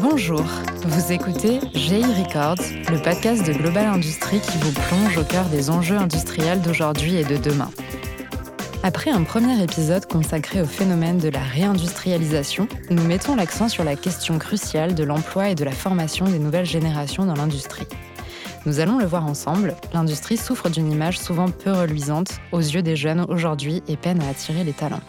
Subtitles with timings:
[0.00, 0.44] Bonjour,
[0.84, 5.70] vous écoutez GI Records, le podcast de Global Industrie qui vous plonge au cœur des
[5.70, 7.70] enjeux industriels d'aujourd'hui et de demain.
[8.82, 13.96] Après un premier épisode consacré au phénomène de la réindustrialisation, nous mettons l'accent sur la
[13.96, 17.86] question cruciale de l'emploi et de la formation des nouvelles générations dans l'industrie.
[18.66, 22.96] Nous allons le voir ensemble, l'industrie souffre d'une image souvent peu reluisante aux yeux des
[22.96, 25.02] jeunes aujourd'hui et peine à attirer les talents.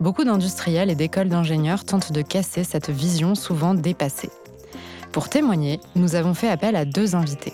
[0.00, 4.30] Beaucoup d'industriels et d'écoles d'ingénieurs tentent de casser cette vision souvent dépassée.
[5.10, 7.52] Pour témoigner, nous avons fait appel à deux invités.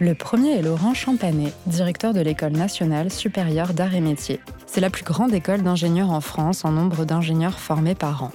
[0.00, 4.40] Le premier est Laurent Champanet, directeur de l'École nationale supérieure d'art et métiers.
[4.66, 8.32] C'est la plus grande école d'ingénieurs en France en nombre d'ingénieurs formés par an.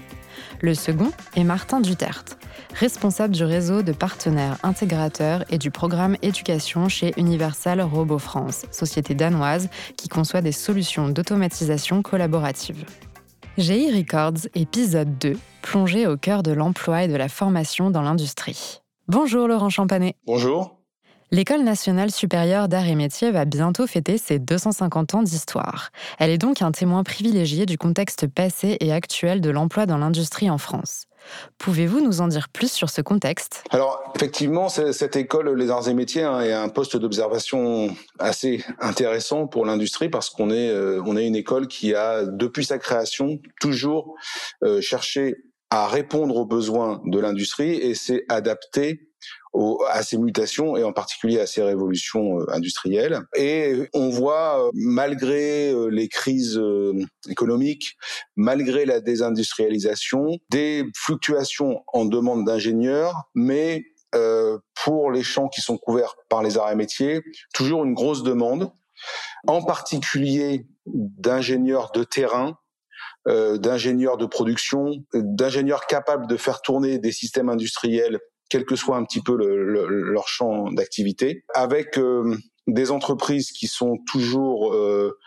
[0.62, 2.23] Le second est Martin Dutert,
[2.73, 9.15] responsable du réseau de partenaires intégrateurs et du programme éducation chez Universal Robots France, société
[9.15, 9.67] danoise
[9.98, 12.85] qui conçoit des solutions d'automatisation collaborative.
[13.59, 18.82] GI Records, épisode 2, plongé au cœur de l'emploi et de la formation dans l'industrie.
[19.07, 20.15] Bonjour Laurent Champanet.
[20.26, 20.79] Bonjour.
[21.29, 25.91] L'École nationale supérieure d'art et métiers va bientôt fêter ses 250 ans d'histoire.
[26.18, 30.49] Elle est donc un témoin privilégié du contexte passé et actuel de l'emploi dans l'industrie
[30.49, 31.05] en France.
[31.57, 33.63] Pouvez-vous nous en dire plus sur ce contexte?
[33.71, 39.48] Alors, effectivement, cette école, les arts et métiers, hein, est un poste d'observation assez intéressant
[39.48, 44.15] pour l'industrie parce qu'on est, euh, une école qui a, depuis sa création, toujours
[44.63, 45.35] euh, cherché
[45.70, 48.26] à répondre aux besoins de l'industrie et s'est
[49.54, 53.21] adapté à ces mutations et en particulier à ces révolutions euh, industrielles.
[53.35, 56.62] Et on voit, euh, malgré euh, les crises
[57.29, 57.96] économiques,
[58.35, 63.85] malgré la désindustrialisation, des fluctuations en demande d'ingénieurs, mais
[64.84, 68.72] pour les champs qui sont couverts par les arts et métiers, toujours une grosse demande,
[69.47, 72.56] en particulier d'ingénieurs de terrain,
[73.25, 78.19] d'ingénieurs de production, d'ingénieurs capables de faire tourner des systèmes industriels
[78.53, 82.38] quel que soit un petit peu leur champ d'activité, avec euh,
[82.68, 85.18] des entreprises qui sont toujours euh,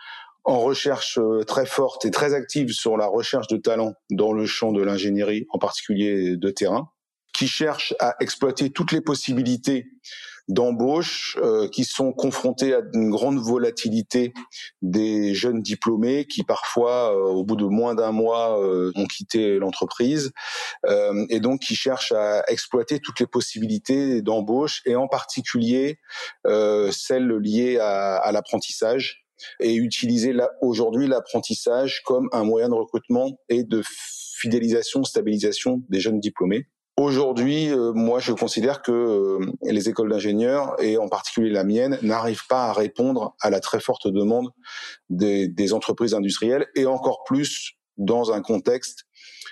[0.45, 4.45] en recherche euh, très forte et très active sur la recherche de talents dans le
[4.45, 6.89] champ de l'ingénierie, en particulier de terrain,
[7.33, 9.87] qui cherchent à exploiter toutes les possibilités
[10.47, 14.33] d'embauche euh, qui sont confrontés à une grande volatilité
[14.81, 19.59] des jeunes diplômés qui parfois, euh, au bout de moins d'un mois, euh, ont quitté
[19.59, 20.31] l'entreprise
[21.29, 25.99] et donc qui cherchent à exploiter toutes les possibilités d'embauche et en particulier
[26.45, 29.25] celles liées à, à l'apprentissage
[29.59, 36.19] et utiliser aujourd'hui l'apprentissage comme un moyen de recrutement et de fidélisation, stabilisation des jeunes
[36.19, 36.67] diplômés.
[36.99, 41.99] Aujourd'hui, euh, moi, je considère que euh, les écoles d'ingénieurs, et en particulier la mienne,
[42.01, 44.49] n'arrivent pas à répondre à la très forte demande
[45.11, 49.05] des, des, entreprises industrielles, et encore plus dans un contexte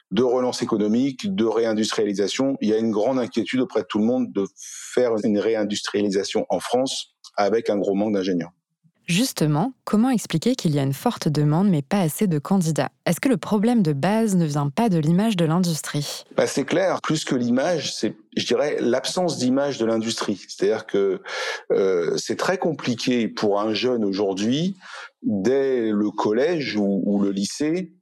[0.10, 2.58] de relance économique, de réindustrialisation.
[2.62, 6.48] Il y a une grande inquiétude auprès de tout le monde de faire une réindustrialisation
[6.50, 8.54] en France avec un gros manque d'ingénieurs.
[9.08, 12.90] Justement, comment expliquer qu'il y a une forte demande mais pas assez de candidats?
[13.06, 16.24] Est-ce que le problème de base ne vient pas de l'image de l'industrie?
[16.36, 20.44] Bah C'est clair, plus que l'image, c'est, je dirais, l'absence d'image de l'industrie.
[20.48, 21.22] C'est-à-dire que
[21.72, 24.76] euh, c'est très compliqué pour un jeune aujourd'hui,
[25.22, 27.94] dès le collège ou, ou le lycée,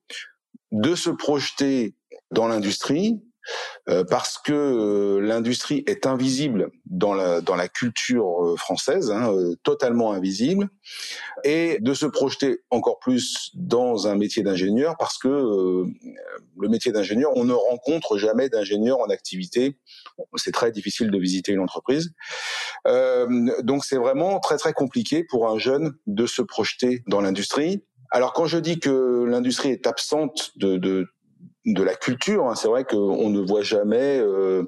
[0.72, 1.96] de se projeter
[2.32, 3.22] dans l'industrie,
[3.90, 9.34] euh, parce que euh, l'industrie est invisible dans la, dans la culture euh, française, hein,
[9.64, 10.70] totalement invisible,
[11.44, 17.32] et de se projeter encore plus dans un métier d'ingénieur, parce que le métier d'ingénieur,
[17.36, 19.78] on ne rencontre jamais d'ingénieur en activité.
[20.36, 22.12] C'est très difficile de visiter une entreprise.
[22.86, 27.84] donc c'est vraiment très très compliqué pour un jeune de se projeter dans l'industrie.
[28.12, 31.08] Alors quand je dis que l'industrie est absente de, de,
[31.66, 32.46] de la culture.
[32.48, 32.56] Hein.
[32.56, 34.64] C'est vrai qu'on ne voit jamais euh,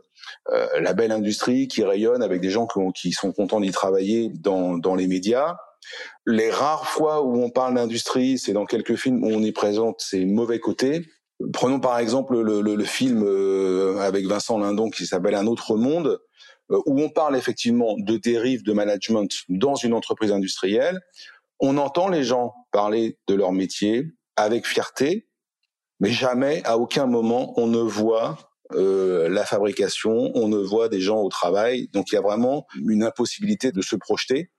[0.52, 4.78] euh, la belle industrie qui rayonne avec des gens qui, sont contents d'y travailler dans,
[4.78, 5.58] dans les médias.
[6.26, 10.02] Les rares fois où on parle d'industrie, c'est dans quelques films où on y présente
[10.02, 11.06] ses mauvais côtés.
[11.54, 15.76] Prenons par exemple le, le, le film euh, avec Vincent Lindon qui s'appelle Un autre
[15.76, 16.20] monde,
[16.70, 21.00] où on parle effectivement de dérives de management dans une entreprise industrielle.
[21.60, 25.28] On entend les gens parler de leur métier avec fierté,
[26.00, 28.38] mais jamais, à aucun moment, on ne voit
[28.74, 31.88] euh, la fabrication, on ne voit des gens au travail.
[31.94, 34.50] Donc il y a vraiment une impossibilité de se projeter.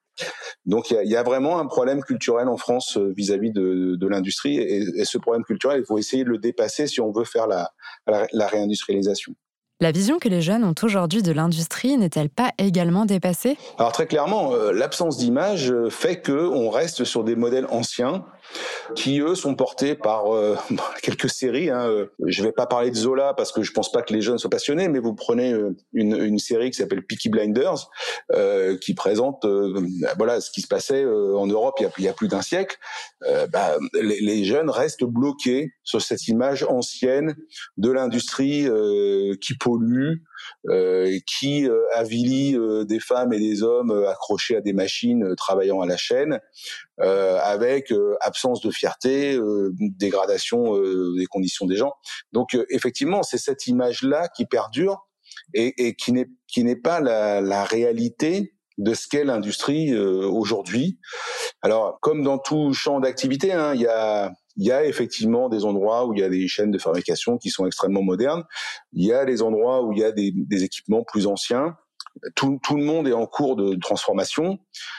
[0.65, 4.57] Donc il y a, vraiment un problème culturel en France euh, vis-à-vis de, de l'industrie
[4.57, 7.71] et, ce problème culturel, il faut essayer de le dépasser si on veut faire la,
[8.07, 9.35] la réindustrialisation.
[9.79, 13.59] La vision que les jeunes ont aujourd'hui de l'industrie n'est-elle pas également dépassée?
[13.77, 18.25] Alors très clairement, euh, l'absence d'image fait que on reste sur des modèles anciens
[18.95, 20.57] qui eux sont portés par euh,
[21.03, 21.71] quelques séries.
[21.71, 22.07] Hein.
[22.25, 24.51] Je vais pas parler de Zola parce que je pense pas que les jeunes soient
[24.51, 27.89] passionnés, mais vous prenez euh, une, une série qui s'appelle Peaky Blinders,
[28.33, 29.47] euh, qui présente
[30.17, 32.77] voilà ce qui se passait en Europe il y a, plus d'un siècle.
[33.53, 37.37] Bah, les, les, jeunes restent bloqués sur cette image ancienne
[37.77, 38.69] de l'industrie
[39.41, 40.15] qui pollue, euh,
[41.27, 45.87] qui euh, avilit euh, des femmes et des hommes accrochés à des machines travaillant à
[45.87, 46.41] la chaîne,
[46.99, 49.39] avec absence de fierté,
[49.99, 50.81] dégradation
[51.15, 51.93] des conditions des gens.
[52.33, 55.07] Donc effectivement, c'est cette image-là qui perdure
[55.53, 60.99] et, et qui n'est qui n'est pas la, la réalité de ce qu'est l'industrie aujourd'hui.
[61.61, 65.65] Alors, comme dans tout champ d'activité, hein, il y a il y a effectivement des
[65.65, 68.45] endroits où il y a des chaînes de fabrication qui sont extrêmement modernes.
[68.93, 70.33] Il y a des endroits où il y a des,
[70.65, 71.77] équipements plus anciens.
[72.35, 74.59] Tout, tout, le monde est en cours de transformation.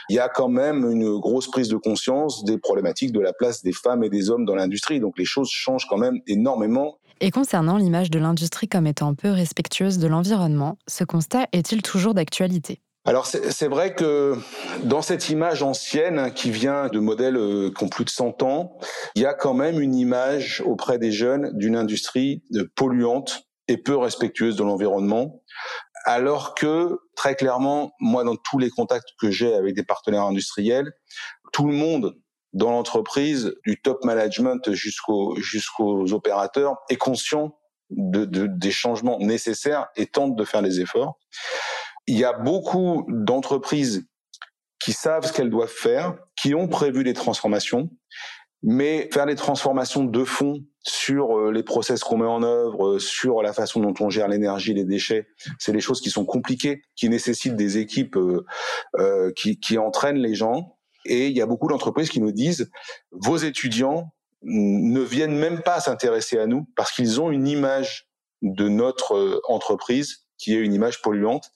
[0.10, 3.64] Il y a quand même une grosse prise de conscience des problématiques de la place
[3.64, 5.00] des femmes et des hommes dans l'industrie.
[5.00, 7.00] Donc les choses changent quand même énormément.
[7.20, 12.14] Et concernant l'image de l'industrie comme étant peu respectueuse de l'environnement, ce constat est-il toujours
[12.14, 12.82] d'actualité?
[13.08, 14.36] Alors c'est vrai que
[14.84, 18.78] dans cette image ancienne qui vient de modèles euh, qui ont plus de 100 ans,
[19.16, 23.78] il y a quand même une image auprès des jeunes d'une industrie euh, polluante et
[23.78, 25.42] peu respectueuse de l'environnement,
[26.04, 30.92] alors que très clairement, moi dans tous les contacts que j'ai avec des partenaires industriels,
[31.54, 32.18] tout le monde
[32.52, 37.58] dans l'entreprise, du top management jusqu'aux jusqu'aux opérateurs, est conscient
[37.90, 41.18] de, de, des changements nécessaires et tente de faire les efforts
[42.08, 44.08] il y a beaucoup d'entreprises
[44.80, 47.90] qui savent ce qu'elles doivent faire, qui ont prévu des transformations,
[48.64, 53.00] mais faire des transformations de fond sur euh, les process qu'on met en œuvre, euh,
[53.00, 55.28] sur la façon dont on gère l'énergie, les déchets,
[55.60, 60.34] c'est des choses qui sont compliquées, qui nécessitent des équipes euh, qui, qui entraînent les
[60.34, 60.78] gens.
[61.06, 62.70] Et il y a beaucoup d'entreprises qui nous disent,
[63.12, 64.14] vos étudiants
[64.44, 68.08] ne viennent même pas s'intéresser à nous parce qu'ils ont une image
[68.42, 71.52] de notre entreprise qui est une image polluante.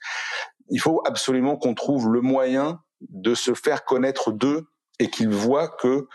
[0.70, 2.80] Il faut absolument qu'on trouve le moyen
[3.10, 4.68] de se faire connaître d'eux
[5.00, 6.08] et qu'ils voient que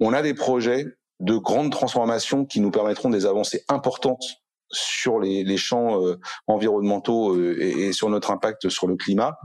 [0.00, 0.86] on a des projets
[1.20, 4.42] de grandes transformations qui nous permettront des avancées importantes
[4.72, 9.38] sur les, champs euh, environnementaux euh, et, et, sur notre impact sur le climat.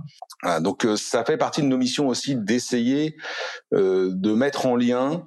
[0.62, 3.15] donc euh, ça fait partie de nos missions aussi d'essayer
[3.71, 5.25] de mettre en lien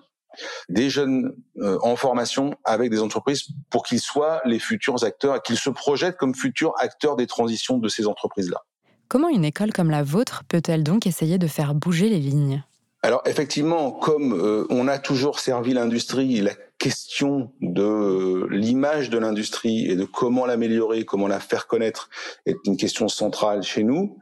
[0.68, 5.40] des jeunes euh, en formation avec des entreprises pour qu'ils soient les futurs acteurs et
[5.40, 8.64] qu'ils se projettent comme futurs acteurs des transitions de ces entreprises-là.
[9.08, 12.62] Comment une école comme la vôtre peut-elle donc essayer de faire bouger les lignes?
[13.02, 19.90] Alors effectivement, comme euh, on a toujours servi l'industrie, la question de l'image de l'industrie
[19.90, 22.10] et de comment l'améliorer, comment la faire connaître
[22.44, 24.18] est une question centrale chez nous.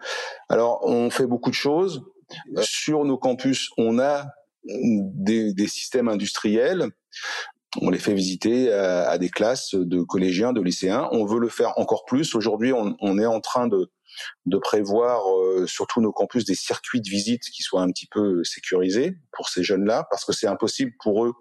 [0.48, 2.04] Alors on fait beaucoup de choses.
[2.60, 4.26] Sur nos campus, on a
[4.68, 6.88] des, des, systèmes industriels.
[7.80, 11.08] On les fait visiter à, à, des classes de collégiens, de lycéens.
[11.12, 12.34] On veut le faire encore plus.
[12.34, 13.90] Aujourd'hui, on, on, est en train de,
[14.46, 18.06] de prévoir euh, sur tous nos campus des circuits de visite qui soient un petit
[18.06, 21.34] peu sécurisés pour ces jeunes-là, parce que c'est impossible pour eux,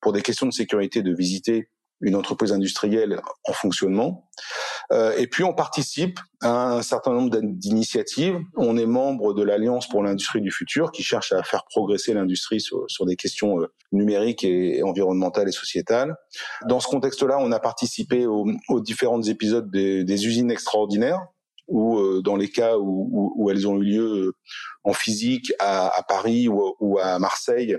[0.00, 1.68] pour des questions de sécurité, de visiter
[2.04, 4.28] une entreprise industrielle en fonctionnement.
[4.92, 8.38] Euh, et puis on participe à un certain nombre d'initiatives.
[8.56, 12.60] On est membre de l'Alliance pour l'industrie du futur qui cherche à faire progresser l'industrie
[12.60, 16.14] sur, sur, des questions euh, numériques et environnementales et sociétales.
[16.68, 21.20] Dans ce contexte-là, on a participé aux, aux différents épisodes des, des, usines extraordinaires
[21.66, 24.34] ou euh, dans les cas où, où, elles ont eu lieu
[24.82, 27.78] en physique à, à Paris ou, à Marseille,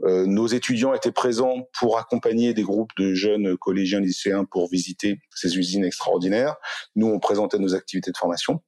[0.00, 5.56] nos étudiants étaient présents pour accompagner des groupes de jeunes collégiens lycéens pour visiter ces
[5.56, 6.56] usines extraordinaires.
[6.94, 8.62] Nous, on présentait nos activités de formation.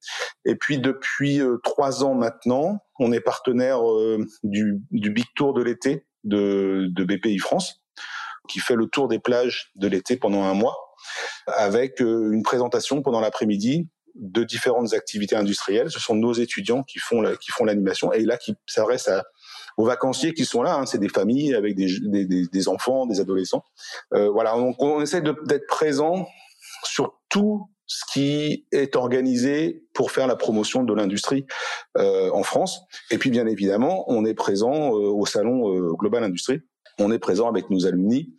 [0.45, 5.55] Et puis depuis euh, trois ans maintenant, on est partenaire euh, du, du, Big Tour
[5.55, 7.83] de l'été de, de BPI France,
[8.49, 10.77] qui fait le tour des plages de l'été pendant un mois,
[11.47, 15.91] avec une présentation pendant l'après-midi de différentes activités industrielles.
[15.91, 19.25] Ce sont nos étudiants qui font la, qui font l'animation et là qui s'adressent à
[19.79, 20.75] aux vacanciers qui sont là.
[20.75, 23.65] Hein, c'est des familles avec des, enfants, des adolescents.
[24.13, 26.27] Euh, voilà, donc on essaie d'être présent
[26.85, 31.47] sur tout ce qui est organisé pour faire la promotion de l'industrie
[31.97, 32.83] euh, en France.
[33.11, 36.61] Et puis bien évidemment, on est présent euh, au salon Global Industrie.
[36.99, 38.35] On est présent avec nos alumni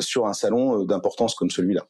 [0.00, 1.86] sur un salon d'importance comme celui-là.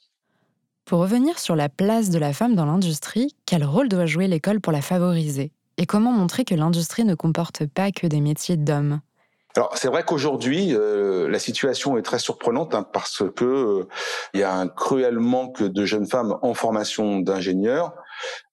[0.84, 4.60] Pour revenir sur la place de la femme dans l'industrie, quel rôle doit jouer l'école
[4.60, 5.50] pour la favoriser?
[5.78, 9.00] Et comment montrer que l'industrie ne comporte pas que des métiers d'hommes?
[9.56, 13.88] Alors c'est vrai qu'aujourd'hui euh, la situation est très surprenante hein, parce que euh,
[14.34, 17.94] il y a un cruel manque de jeunes femmes en formation d'ingénieurs.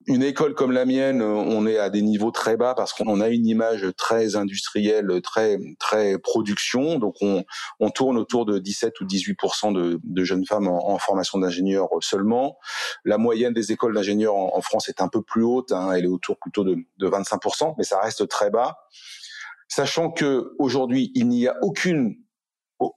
[0.08, 3.30] Une école comme la mienne, on est à des niveaux très bas parce qu'on a
[3.30, 7.00] une image très industrielle, très très production.
[7.00, 7.44] Donc on,
[7.80, 9.38] on tourne autour de 17 ou 18
[9.72, 12.58] de, de jeunes femmes en, formation d'ingénieur seulement.
[13.06, 15.72] La moyenne des écoles d'ingénieurs en, en, France est un peu plus haute.
[15.72, 18.78] Hein, elle est autour plutôt de, de 25% mais ça reste très bas.
[19.68, 22.16] Sachant que aujourd'hui il n'y a aucune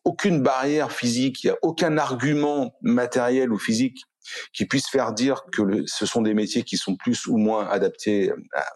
[0.05, 4.05] aucune barrière physique, il n'y a aucun argument matériel ou physique
[4.53, 8.33] qui puisse faire dire que ce sont des métiers qui sont plus ou moins adaptés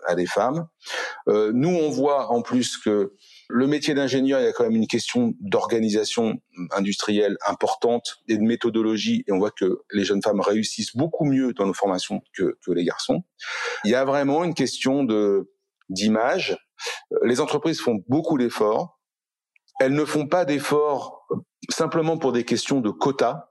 [0.07, 0.67] à, des femmes.
[1.29, 3.15] Euh, nous, on voit en plus que
[3.49, 6.41] le métier d'ingénieur, il y a quand même une question d'organisation
[6.71, 11.53] industrielle importante et de méthodologie, et on voit que les jeunes femmes réussissent beaucoup mieux
[11.53, 13.23] dans nos formations que, que les garçons.
[13.85, 15.51] Il y a vraiment une question de
[15.89, 16.57] d'image.
[17.25, 19.01] Les entreprises font beaucoup d'efforts.
[19.81, 21.27] Elles ne font pas d'efforts
[21.69, 23.50] simplement pour des questions de quotas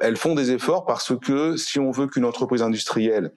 [0.00, 3.32] elles font des efforts parce que si on veut qu'une entreprise industrielle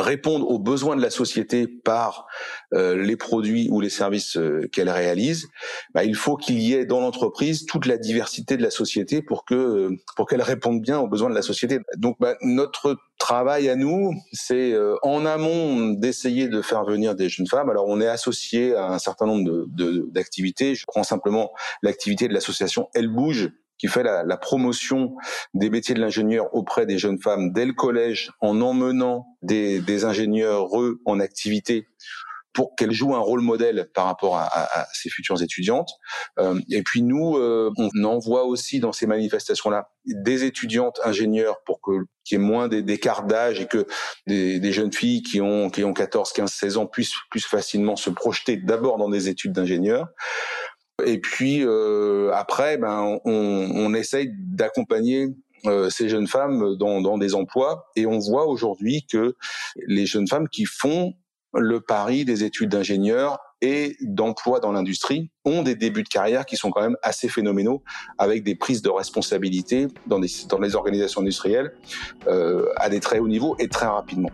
[0.00, 2.26] réponde aux besoins de la société par
[2.74, 5.48] euh, les produits ou les services euh, qu'elle réalise,
[5.94, 9.44] bah, il faut qu'il y ait dans l'entreprise toute la diversité de la société pour
[9.44, 11.80] que euh, pour qu'elle réponde bien aux besoins de la société.
[11.96, 17.46] Donc bah, notre travail à nous, c'est en amont d'essayer de faire venir des jeunes
[17.46, 17.68] femmes.
[17.68, 19.66] Alors on est associé à un certain nombre
[20.10, 20.70] d'activités.
[20.70, 25.16] De, Je prends simplement l'activité de l'association Elle bouge qui fait la, la promotion
[25.54, 30.04] des métiers de l'ingénieur auprès des jeunes femmes dès le collège en emmenant des, des
[30.04, 31.86] ingénieurs eux en activité
[32.52, 35.90] pour qu'elles jouent un rôle modèle par rapport à, à, à ces futures étudiantes.
[36.38, 41.80] Euh, et puis nous, euh, on envoie aussi dans ces manifestations-là des étudiantes ingénieurs pour
[41.80, 43.86] que qu'il y ait moins d'écart d'âge et que
[44.26, 47.96] des, des, jeunes filles qui ont qui ont 14, 15, 16 ans puissent plus facilement
[47.96, 50.08] se projeter d'abord dans des études d'ingénieur.
[51.06, 55.28] Et puis euh, après, ben, on, on essaye d'accompagner
[55.66, 59.36] euh, ces jeunes femmes dans, dans, des emplois et on voit aujourd'hui que
[59.86, 61.12] les jeunes femmes qui font
[61.52, 66.56] le pari des études d'ingénieur et d'emploi dans l'industrie ont des débuts de carrière qui
[66.56, 67.82] sont quand même assez phénoménaux
[68.16, 71.74] avec des prises de responsabilité dans, des, dans les organisations industrielles
[72.26, 74.30] euh, à des très hauts niveaux et très rapidement.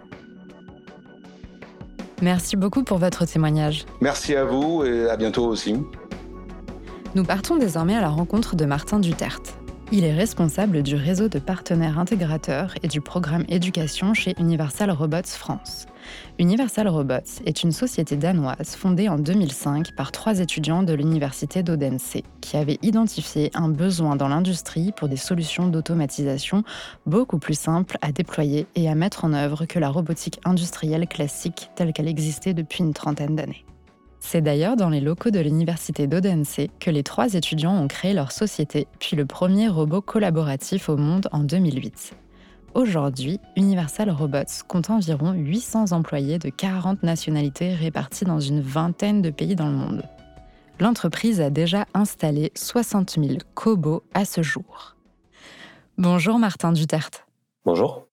[2.22, 3.84] Merci beaucoup pour votre témoignage.
[4.00, 5.74] Merci à vous et à bientôt aussi.
[7.16, 9.58] Nous partons désormais à la rencontre de Martin Duterte.
[9.90, 15.22] Il est responsable du réseau de partenaires intégrateurs et du programme éducation chez Universal Robots
[15.24, 15.86] France.
[16.38, 22.18] Universal Robots est une société danoise fondée en 2005 par trois étudiants de l'université d'Odense
[22.42, 26.64] qui avaient identifié un besoin dans l'industrie pour des solutions d'automatisation
[27.06, 31.70] beaucoup plus simples à déployer et à mettre en œuvre que la robotique industrielle classique
[31.76, 33.64] telle qu'elle existait depuis une trentaine d'années.
[34.28, 38.32] C'est d'ailleurs dans les locaux de l'université d'Odense que les trois étudiants ont créé leur
[38.32, 42.12] société, puis le premier robot collaboratif au monde en 2008.
[42.74, 49.30] Aujourd'hui, Universal Robots compte environ 800 employés de 40 nationalités répartis dans une vingtaine de
[49.30, 50.02] pays dans le monde.
[50.80, 54.96] L'entreprise a déjà installé 60 000 cobots à ce jour.
[55.98, 57.28] Bonjour Martin Duterte.
[57.64, 58.08] Bonjour.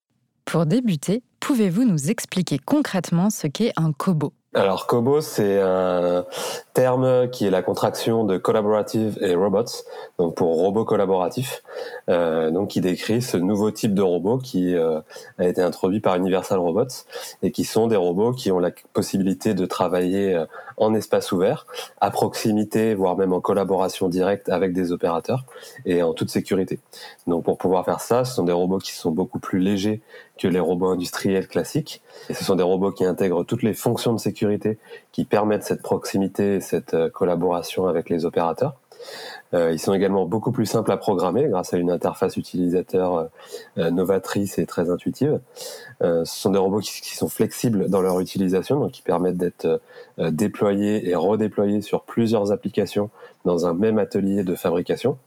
[0.46, 4.34] Pour débuter, pouvez-vous nous expliquer concrètement ce qu'est un cobot?
[4.56, 6.26] Alors Kobo, c'est un
[6.74, 9.66] terme qui est la contraction de collaborative et robots,
[10.20, 11.64] donc pour robot collaboratif,
[12.10, 15.00] euh, donc qui décrit ce nouveau type de robot qui euh,
[15.40, 17.06] a été introduit par Universal Robots
[17.42, 20.46] et qui sont des robots qui ont la possibilité de travailler euh,
[20.78, 21.66] en espace ouvert,
[22.02, 25.46] à proximité, voire même en collaboration directe avec des opérateurs
[25.86, 26.80] et en toute sécurité.
[27.28, 30.02] Donc pour pouvoir faire ça, ce sont des robots qui sont beaucoup plus légers
[30.38, 32.02] que les robots industriels classiques.
[32.30, 34.78] Et ce sont des robots qui intègrent toutes les fonctions de sécurité
[35.12, 38.76] qui permettent cette proximité et cette euh, collaboration avec les opérateurs.
[39.54, 43.30] Euh, ils sont également beaucoup plus simples à programmer grâce à une interface utilisateur
[43.78, 45.40] euh, novatrice et très intuitive.
[46.02, 49.82] ce sont des robots qui, qui, sont flexibles dans leur utilisation, donc qui permettent d'être
[50.18, 53.10] déployés et redéployés sur plusieurs applications
[53.46, 55.18] dans un même atelier de fabrication.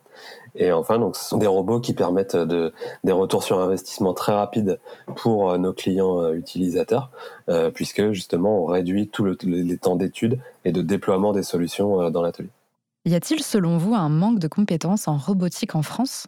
[0.56, 2.72] Et enfin, donc, ce sont des robots qui permettent de,
[3.04, 4.80] des retours sur investissement très rapides
[5.16, 7.10] pour euh, nos clients euh, utilisateurs,
[7.48, 12.10] euh, puisque justement, on réduit tous le, les temps d'études et de déploiement des solutions
[12.10, 12.48] dans l'atelier.
[13.04, 16.26] Y a-t-il, selon vous, un manque de compétences en robotique en France?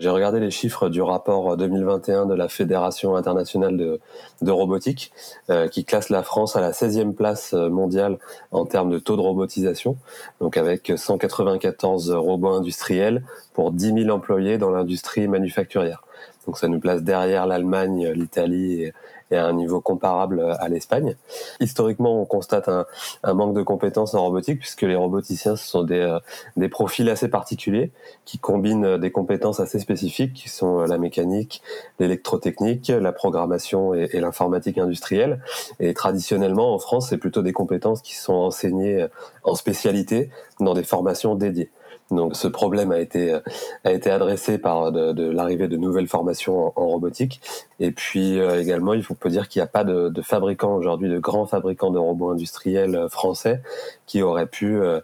[0.00, 5.12] J'ai regardé les chiffres du rapport 2021 de la Fédération internationale de, robotique,
[5.50, 8.18] euh, qui classe la France à la 16e place mondiale
[8.50, 9.96] en termes de taux de robotisation,
[10.40, 16.02] donc avec 194 robots industriels pour 10 000 employés dans l'industrie manufacturière.
[16.46, 18.94] Donc ça nous place derrière l'Allemagne, l'Italie et,
[19.30, 21.16] et à un niveau comparable à l'Espagne.
[21.60, 22.86] Historiquement, on constate un,
[23.22, 26.18] un, manque de compétences en robotique puisque les roboticiens ce sont des, euh,
[26.56, 27.92] des profils assez particuliers
[28.24, 31.62] qui combinent des compétences assez spécifiques qui sont la mécanique,
[31.98, 35.40] l'électrotechnique, la programmation et l'informatique industrielle.
[35.78, 39.06] Et traditionnellement, en France, c'est plutôt des compétences qui sont enseignées
[39.44, 41.70] en spécialité dans des formations dédiées.
[42.10, 43.38] Donc ce problème a été
[43.84, 47.40] a été adressé par de, de l'arrivée de nouvelles formations en, robotique.
[47.78, 50.74] Et puis euh, également, il faut peut dire qu'il n'y a pas de, de fabricants
[50.74, 53.62] aujourd'hui, de grands fabricants de robots industriels euh, français
[54.06, 55.00] qui auraient pu euh,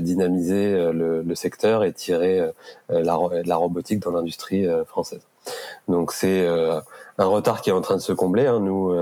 [0.00, 2.40] dynamiser le, le, secteur et tirer
[2.88, 5.20] la, la robotique dans l'industrie française.
[5.88, 6.46] Donc c'est
[7.18, 8.46] un retard qui est en train de se combler.
[8.46, 8.60] Hein.
[8.60, 8.94] Nous,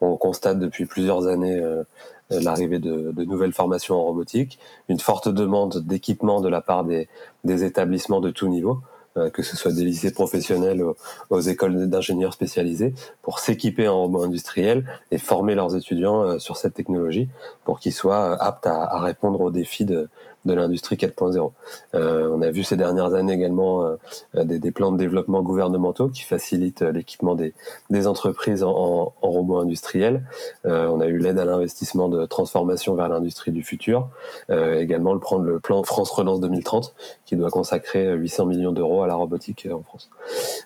[0.00, 1.82] on constate depuis plusieurs années euh,
[2.30, 4.58] l'arrivée de, nouvelles formations en robotique,
[4.88, 7.08] une forte demande d'équipement de la part des,
[7.44, 8.80] établissements de tout niveau,
[9.16, 10.96] euh, que ce soit des lycées professionnels aux,
[11.30, 16.56] aux écoles d'ingénieurs spécialisés, pour s'équiper en robots industriels et former leurs étudiants euh, sur
[16.56, 17.28] cette technologie
[17.64, 20.08] pour qu'ils soient aptes à, à, répondre aux défis de,
[20.44, 21.52] de l'industrie 4.0.
[21.94, 26.22] Euh, on a vu ces dernières années également euh, des, plans de développement gouvernementaux qui
[26.22, 30.24] facilitent l'équipement des, entreprises en, robots industriels.
[30.66, 34.08] Euh, on a eu l'aide à l'investissement de transformation vers l'industrie du futur.
[34.50, 36.94] Euh, également le le plan France Relance 2030
[37.26, 40.08] qui doit consacrer 800 millions d'euros à la robotique en France.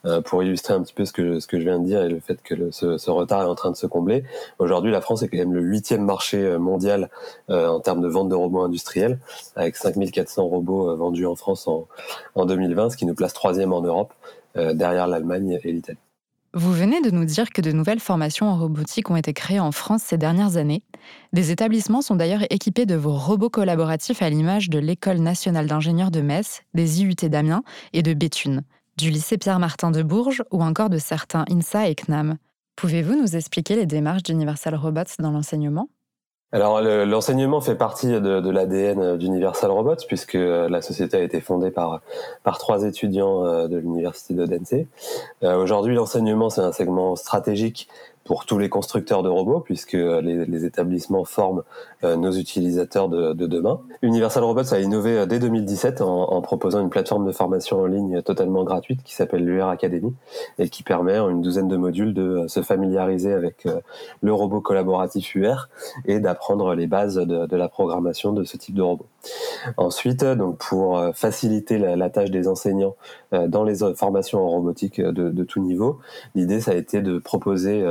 [0.04, 2.08] Euh, pour illustrer un petit peu ce que, ce que je viens de dire et
[2.08, 4.24] le fait que ce, ce, retard est en train de se combler,
[4.58, 7.10] aujourd'hui la France est quand même le huitième marché mondial
[7.48, 9.18] en termes de vente de robots industriels
[9.62, 11.88] avec 5400 robots euh, vendus en France en,
[12.34, 14.12] en 2020, ce qui nous place troisième en Europe,
[14.56, 15.98] euh, derrière l'Allemagne et l'Italie.
[16.54, 19.72] Vous venez de nous dire que de nouvelles formations en robotique ont été créées en
[19.72, 20.82] France ces dernières années.
[21.32, 26.10] Des établissements sont d'ailleurs équipés de vos robots collaboratifs à l'image de l'École nationale d'ingénieurs
[26.10, 27.62] de Metz, des IUT d'Amiens
[27.94, 28.64] et de Béthune,
[28.98, 32.36] du lycée Pierre-Martin de Bourges ou encore de certains INSA et CNAM.
[32.76, 35.88] Pouvez-vous nous expliquer les démarches d'Universal Robots dans l'enseignement?
[36.52, 41.40] Alors l'enseignement fait partie de, de l'ADN d'Universal Robots puisque euh, la société a été
[41.40, 42.02] fondée par
[42.42, 44.74] par trois étudiants euh, de l'université d'Odense.
[45.42, 47.88] Euh, aujourd'hui, l'enseignement c'est un segment stratégique
[48.24, 51.62] pour tous les constructeurs de robots, puisque les, les établissements forment
[52.04, 53.80] euh, nos utilisateurs de, de, demain.
[54.02, 58.22] Universal Robots a innové euh, dès 2017 en, proposant une plateforme de formation en ligne
[58.22, 60.14] totalement gratuite qui s'appelle l'UR Academy
[60.58, 63.66] et qui permet en une douzaine de modules de euh, se familiariser avec
[64.22, 65.68] le robot collaboratif UR
[66.04, 69.06] et d'apprendre les bases de, la programmation de ce type de robot.
[69.76, 72.96] Ensuite, donc pour faciliter la, tâche des enseignants
[73.30, 76.00] dans les formations en robotique de, tout niveau,
[76.34, 77.84] l'idée ça a été de proposer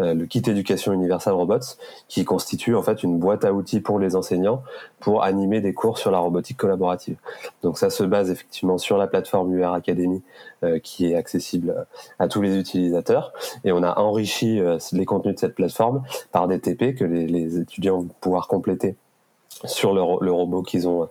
[0.00, 1.76] euh, le kit éducation Universal Robots,
[2.08, 4.62] qui constitue en fait une boîte à outils pour les enseignants
[5.00, 7.16] pour animer des cours sur la robotique collaborative.
[7.62, 10.22] Donc ça se base effectivement sur la plateforme UR Academy
[10.62, 11.86] euh, qui est accessible
[12.18, 13.32] à tous les utilisateurs
[13.64, 17.58] et on a enrichi euh, les contenus de cette plateforme par des TP que les
[17.58, 18.96] étudiants vont pouvoir compléter
[19.64, 21.08] sur le, le robot qu'ils ont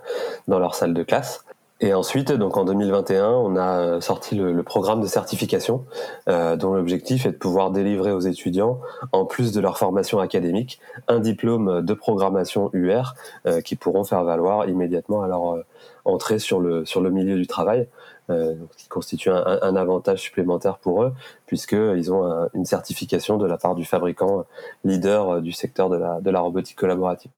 [0.47, 1.43] dans leur salle de classe.
[1.79, 5.85] Et ensuite, donc en 2021, on a sorti le, le programme de certification,
[6.27, 8.79] euh, dont l'objectif est de pouvoir délivrer aux étudiants,
[9.11, 13.13] en plus de leur formation académique, un diplôme de programmation UR
[13.45, 15.65] euh, qui pourront faire valoir immédiatement à leur euh,
[16.03, 17.87] entrée sur le sur le milieu du travail,
[18.31, 21.13] euh, ce qui constitue un, un, avantage supplémentaire pour eux,
[21.45, 24.45] puisqu'ils ont un, une certification de la part du fabricant
[24.83, 27.29] leader du secteur de la, de la robotique collaborative.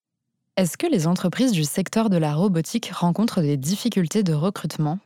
[0.60, 5.00] Est-ce que les entreprises du secteur de la robotique rencontrent des difficultés de recrutement?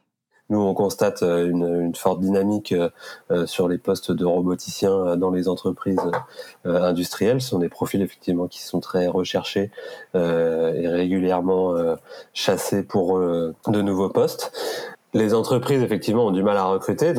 [0.49, 5.29] Nous, on constate euh, une, forte dynamique euh, sur les postes de roboticiens euh, dans
[5.29, 6.01] les entreprises
[6.65, 7.39] industrielles.
[7.39, 9.69] Ce sont des profils effectivement qui sont très recherchés
[10.15, 11.75] et régulièrement
[12.33, 14.51] chassés pour de nouveaux postes.
[15.13, 17.13] Les entreprises effectivement ont du mal à recruter,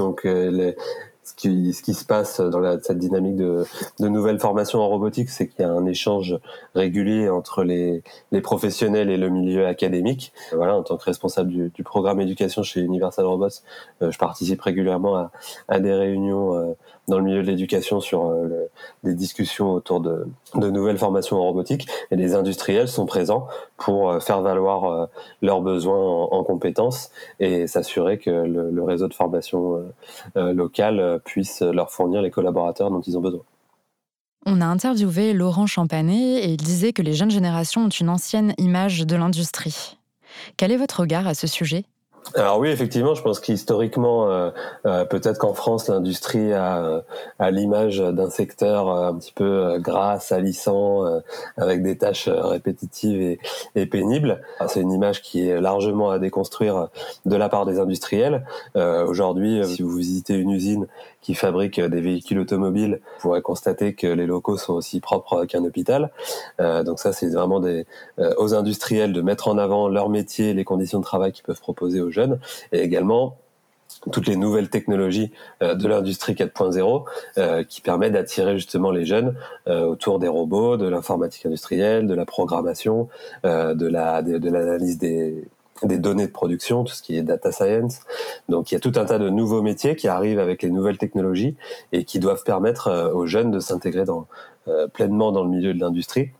[1.25, 3.65] ce qui, ce qui se passe dans la, cette dynamique de,
[3.99, 6.39] de nouvelles formations en robotique, c'est qu'il y a un échange
[6.75, 10.33] régulier entre les, les, professionnels et le milieu académique.
[10.53, 13.49] Voilà, en tant que responsable du, du programme éducation chez Universal Robots,
[14.03, 15.33] euh, je participe régulièrement à,
[15.69, 16.75] à des réunions euh,
[17.09, 18.71] dans le milieu de l'éducation sur euh,
[19.03, 24.11] des discussions autour de, de, nouvelles formations en robotique et les industriels sont présents pour
[24.11, 25.07] euh, faire valoir euh,
[25.43, 29.83] leurs besoins en, en compétences et s'assurer que le, le, réseau de formation
[30.37, 33.40] local puisse leur fournir les collaborateurs dont ils ont besoin.
[34.47, 38.53] On a interviewé Laurent Champanet et il disait que les jeunes générations ont une ancienne
[38.59, 39.97] image de l'industrie.
[40.57, 41.85] Quel est votre regard à ce sujet?
[42.35, 44.51] Alors oui, effectivement, je pense qu'historiquement, euh,
[44.87, 47.01] euh, peut-être qu'en France, l'industrie a, euh,
[47.39, 51.05] a l'image d'un secteur un petit peu gras, salissant,
[51.57, 53.39] avec des tâches répétitives et,
[53.77, 54.43] et pénibles.
[54.67, 56.89] C'est une image qui est largement à déconstruire
[57.27, 58.47] de la part des industriels.
[58.75, 60.87] Aujourd'hui, si vous visitez une usine
[61.25, 66.13] qui fabrique des véhicules automobiles, pourrez constater que les locaux sont aussi propres qu'un hôpital.
[66.59, 67.87] donc ça, c'est vraiment des,
[68.37, 72.01] aux industriels de mettre en avant leur métier, les conditions de travail qu'ils peuvent proposer
[72.01, 72.39] aux jeunes
[72.73, 73.37] et également
[74.13, 75.31] toutes les nouvelles technologies
[75.63, 77.05] euh, de l'industrie 4.0
[77.39, 79.35] euh, qui permettent d'attirer justement les jeunes
[79.69, 83.09] euh, autour des robots, de l'informatique industrielle, de la programmation,
[83.45, 85.45] de la de, l'analyse des
[85.83, 88.01] des données de production, tout ce qui est data science.
[88.49, 90.99] Donc il y a tout un tas de nouveaux métiers qui arrivent avec les nouvelles
[90.99, 91.57] technologies
[91.93, 94.27] et qui doivent permettre aux jeunes de s'intégrer dans
[94.93, 96.31] pleinement dans le milieu de l'industrie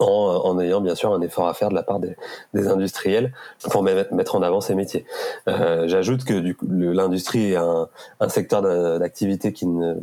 [0.00, 0.06] en,
[0.44, 2.16] en, ayant bien sûr un effort à faire de la part des,
[2.52, 3.32] des industriels
[3.70, 5.04] pour mettre en avant ces métiers.
[5.48, 7.88] Euh, J'ajoute que l'industrie est un,
[8.20, 8.62] un secteur
[8.98, 9.94] d'activité qui ne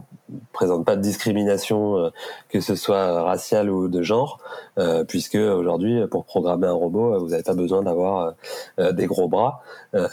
[0.53, 2.09] présente pas de discrimination, euh,
[2.49, 4.39] que ce soit raciale ou de genre,
[4.77, 8.33] euh, puisque aujourd'hui, pour programmer un robot, vous n'avez pas besoin d'avoir
[8.79, 9.61] euh, des gros bras,
[9.93, 10.07] euh,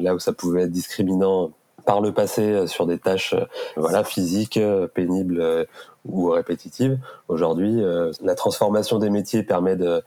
[0.00, 1.52] là où ça pouvait être discriminant
[1.84, 3.34] par le passé sur des tâches
[3.76, 4.60] voilà physiques
[4.94, 5.66] pénibles
[6.04, 6.98] ou répétitive.
[7.28, 10.02] Aujourd'hui, euh, la transformation des métiers permet de,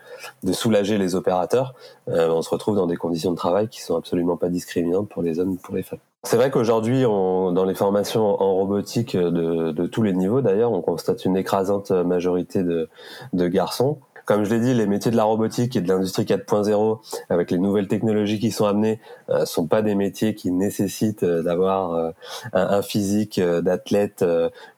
[0.52, 1.74] soulager les opérateurs.
[2.10, 5.22] Euh, on se retrouve dans des conditions de travail qui sont absolument pas discriminantes pour
[5.22, 6.00] les hommes ou pour les femmes.
[6.24, 11.24] C'est vrai qu'aujourd'hui, dans les formations en robotique de, tous les niveaux d'ailleurs, on constate
[11.24, 14.00] une écrasante majorité de garçons.
[14.26, 17.60] Comme je l'ai dit, les métiers de la robotique et de l'industrie 4.0, avec les
[17.60, 22.12] nouvelles technologies qui sont amenées, euh, sont pas des métiers qui nécessitent euh, d'avoir euh,
[22.54, 24.26] un, physique d'athlète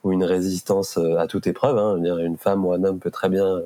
[0.04, 1.78] ou une résistance à toute épreuve.
[1.78, 1.98] Hein.
[2.00, 3.62] Dire, une femme ou un homme peut très bien,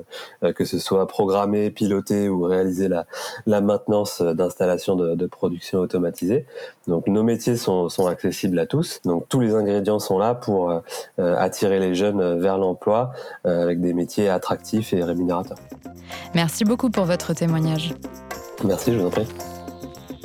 [0.54, 3.06] que ce soit programmer, piloter ou réaliser la,
[3.46, 6.46] la maintenance d'installations de, de, production automatisée.
[6.86, 9.00] Donc nos métiers sont, sont, accessibles à tous.
[9.04, 10.82] Donc tous les ingrédients sont là pour
[11.18, 13.12] attirer les jeunes vers l'emploi
[13.44, 15.58] avec des métiers attractifs et rémunérateurs.
[16.34, 17.94] Merci beaucoup pour votre témoignage.
[18.64, 19.26] Merci, je vous en prie.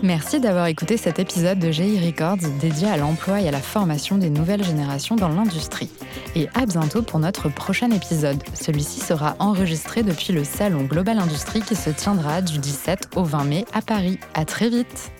[0.03, 4.19] Merci d'avoir écouté cet épisode de GI Records dédié à l'emploi et à la formation
[4.19, 5.89] des nouvelles générations dans l'industrie.
[6.35, 8.37] Et à bientôt pour notre prochain épisode.
[8.53, 13.43] Celui-ci sera enregistré depuis le salon Global Industrie qui se tiendra du 17 au 20
[13.45, 14.19] mai à Paris.
[14.35, 15.11] À très vite!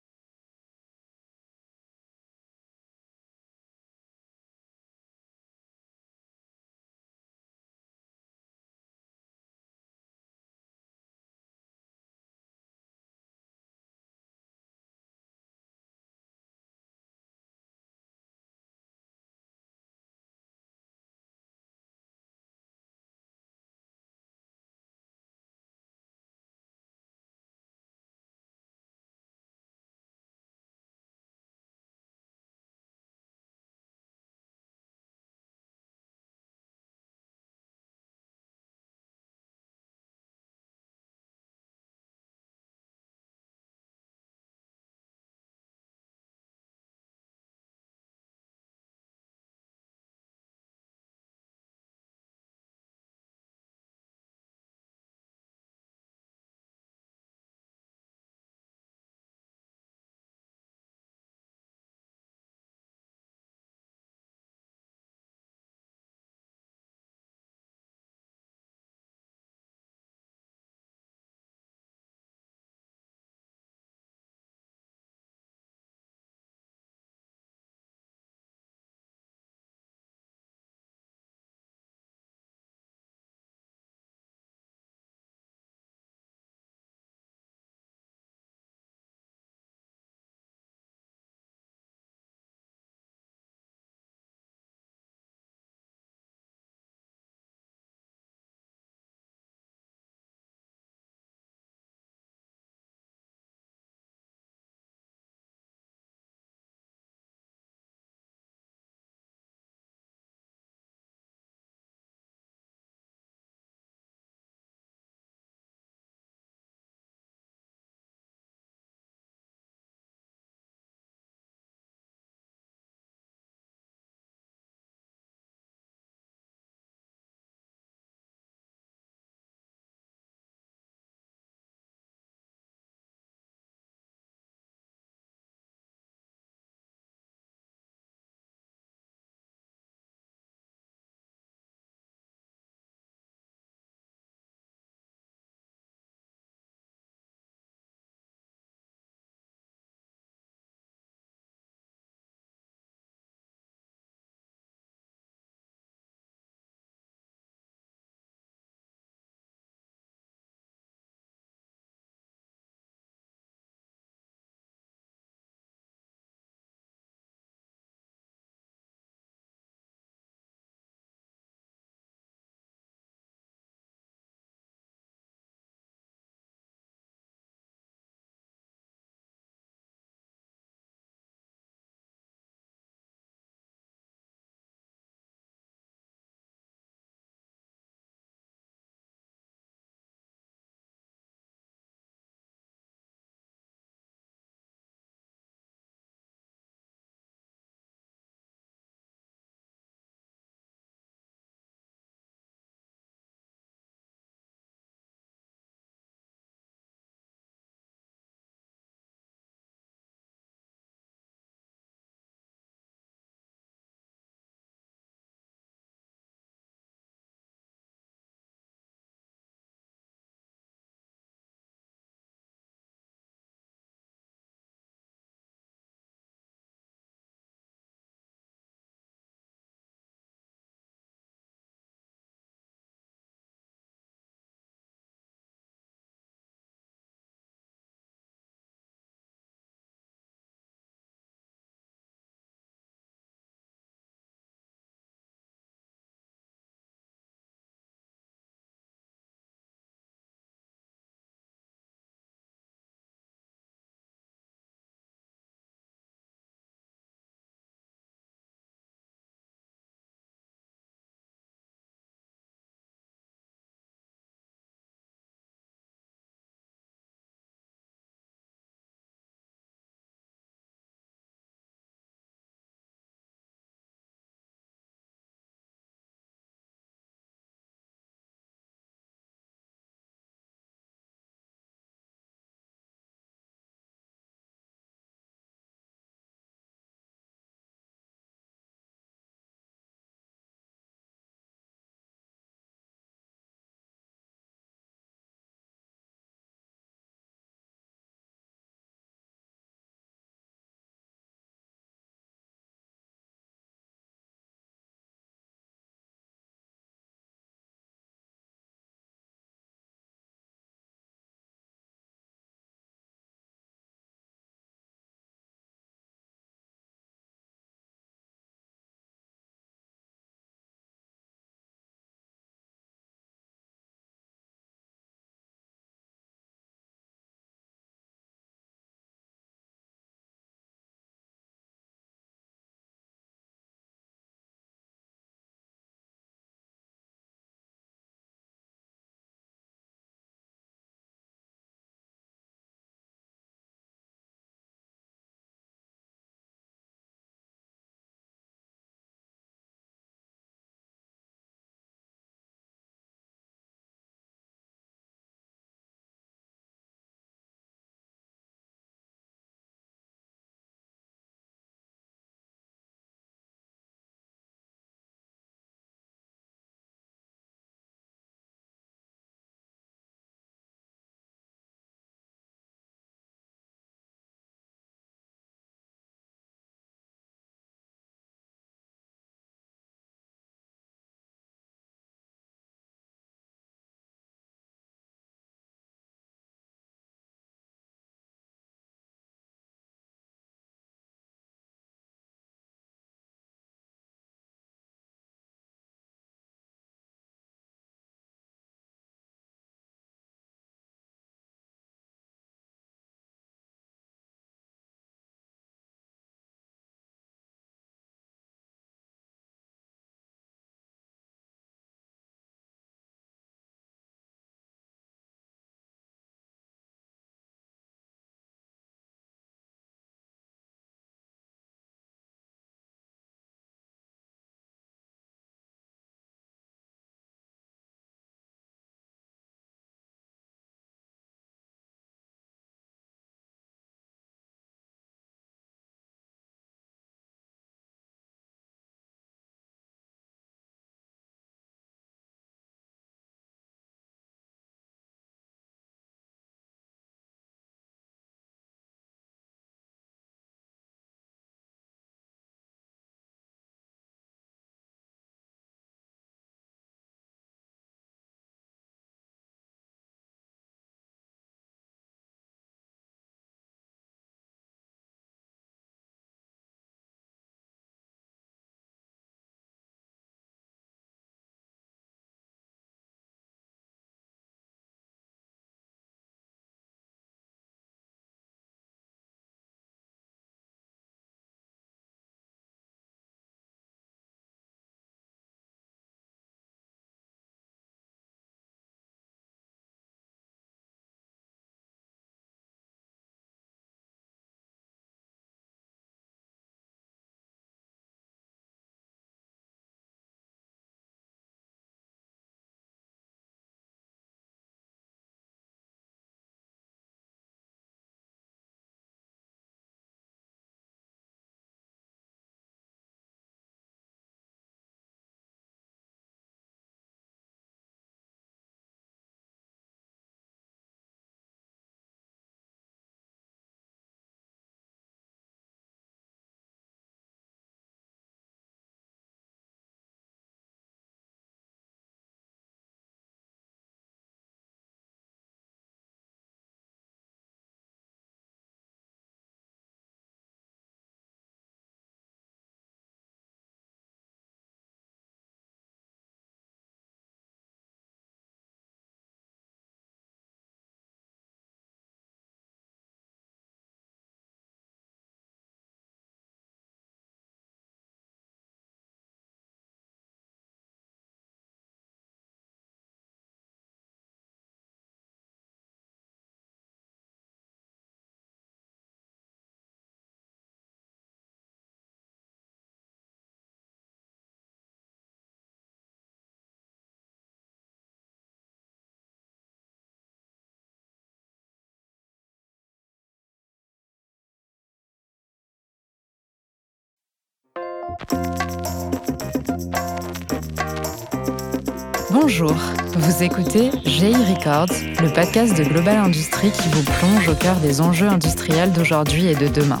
[592.30, 592.74] Bonjour,
[593.16, 598.00] vous écoutez GI Records, le podcast de Global Industrie qui vous plonge au cœur des
[598.00, 600.00] enjeux industriels d'aujourd'hui et de demain.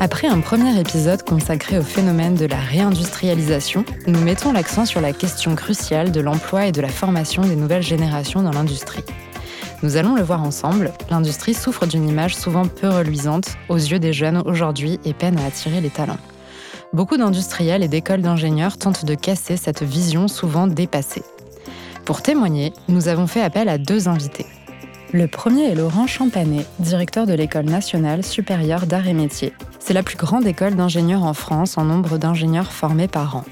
[0.00, 5.12] Après un premier épisode consacré au phénomène de la réindustrialisation, nous mettons l'accent sur la
[5.12, 9.04] question cruciale de l'emploi et de la formation des nouvelles générations dans l'industrie.
[9.82, 14.12] Nous allons le voir ensemble, l'industrie souffre d'une image souvent peu reluisante aux yeux des
[14.12, 16.18] jeunes aujourd'hui et peine à attirer les talents.
[16.92, 21.22] Beaucoup d'industriels et d'écoles d'ingénieurs tentent de casser cette vision souvent dépassée.
[22.04, 24.44] Pour témoigner, nous avons fait appel à deux invités.
[25.10, 29.54] Le premier est Laurent Champanet, directeur de l'École nationale supérieure d'art et métiers.
[29.78, 33.44] C'est la plus grande école d'ingénieurs en France en nombre d'ingénieurs formés par an.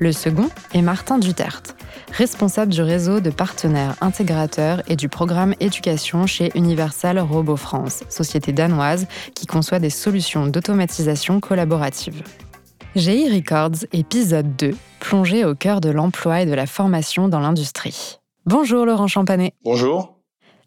[0.00, 1.76] Le second est Martin Duterte,
[2.12, 8.52] responsable du réseau de partenaires intégrateurs et du programme éducation chez Universal Robo France, société
[8.52, 9.06] danoise
[9.36, 12.24] qui conçoit des solutions d'automatisation collaborative.
[12.94, 18.18] GI Records, épisode 2, plongé au cœur de l'emploi et de la formation dans l'industrie.
[18.44, 19.54] Bonjour Laurent Champanet.
[19.64, 20.21] Bonjour.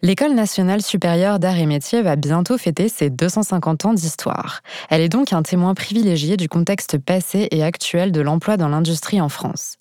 [0.05, 4.61] L'École nationale supérieure d'art et métiers va bientôt fêter ses 250 ans d'histoire.
[4.91, 9.19] Elle est donc un témoin privilégié du contexte passé et actuel de l'emploi dans l'industrie
[9.19, 9.77] en France.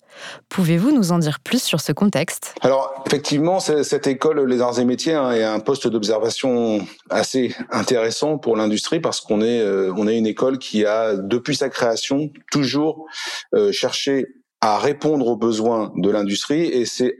[0.49, 2.55] Pouvez-vous nous en dire plus sur ce contexte?
[2.61, 6.79] Alors, effectivement, cette école, les arts et métiers, hein, est un poste d'observation
[7.11, 11.55] assez intéressant pour l'industrie parce qu'on est, euh, on est une école qui a, depuis
[11.55, 13.05] sa création, toujours
[13.53, 14.25] euh, cherché
[14.59, 17.15] à répondre aux besoins de l'industrie et s'est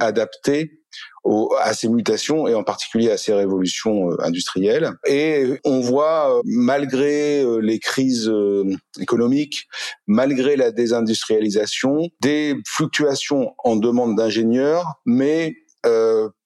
[1.26, 4.92] adapté à ces mutations et en particulier à ces révolutions euh, industrielles.
[5.08, 8.32] Et on voit, euh, malgré euh, les crises
[9.00, 9.68] économiques,
[10.08, 15.56] malgré la désindustrialisation, des fluctuations en demande d'ingénieurs, mais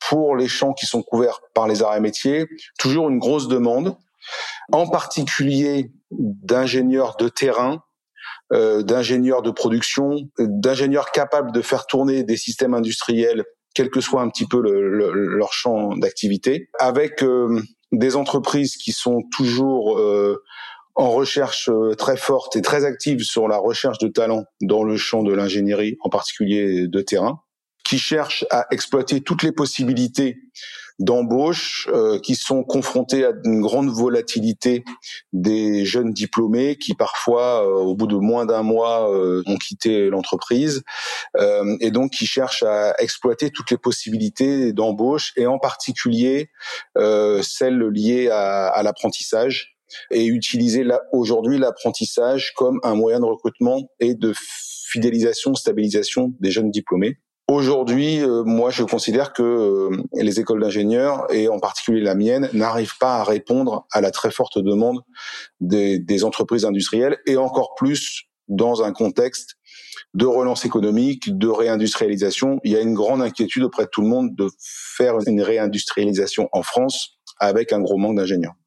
[0.09, 2.45] pour les champs qui sont couverts par les arts et métiers,
[2.77, 3.95] toujours une grosse demande,
[4.73, 7.81] en particulier d'ingénieurs de terrain,
[8.51, 13.45] d'ingénieurs de production, d'ingénieurs capables de faire tourner des systèmes industriels
[13.75, 17.61] quel que soit un petit peu le, leur champ d'activité, avec euh,
[17.91, 20.43] des entreprises qui sont toujours euh,
[20.95, 24.97] en recherche euh, très forte et très active sur la recherche de talents dans le
[24.97, 27.39] champ de l'ingénierie, en particulier de terrain,
[27.85, 30.37] qui cherchent à exploiter toutes les possibilités
[30.99, 34.83] d'embauche euh, qui sont confrontés à une grande volatilité
[35.31, 40.09] des jeunes diplômés qui parfois, euh, au bout de moins d'un mois, euh, ont quitté
[40.09, 40.83] l'entreprise
[41.79, 46.49] et donc qui cherchent à exploiter toutes les possibilités d'embauche et en particulier
[46.95, 49.77] celles liées à, à l'apprentissage
[50.11, 56.71] et utiliser aujourd'hui l'apprentissage comme un moyen de recrutement et de fidélisation, stabilisation des jeunes
[56.71, 57.19] diplômés.
[57.49, 62.47] Aujourd'hui, euh, moi, je considère que euh, les écoles d'ingénieurs, et en particulier la mienne,
[62.53, 64.99] n'arrivent pas à répondre à la très forte demande
[65.59, 69.55] des, des, entreprises industrielles, et encore plus dans un contexte
[70.13, 72.59] de relance économique, de réindustrialisation.
[72.63, 76.49] Il y a une grande inquiétude auprès de tout le monde de faire une réindustrialisation
[76.51, 78.58] en France avec un gros manque d'ingénieurs.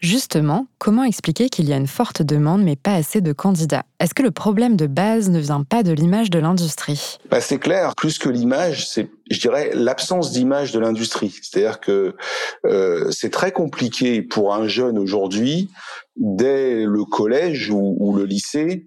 [0.00, 3.84] Justement, comment expliquer qu'il y a une forte demande mais pas assez de candidats?
[3.98, 7.18] Est-ce que le problème de base ne vient pas de l'image de l'industrie?
[7.30, 11.38] Bah C'est clair, plus que l'image, c'est, je dirais, l'absence d'image de l'industrie.
[11.42, 12.16] C'est-à-dire que
[12.64, 15.68] euh, c'est très compliqué pour un jeune aujourd'hui,
[16.16, 18.86] dès le collège ou, le lycée,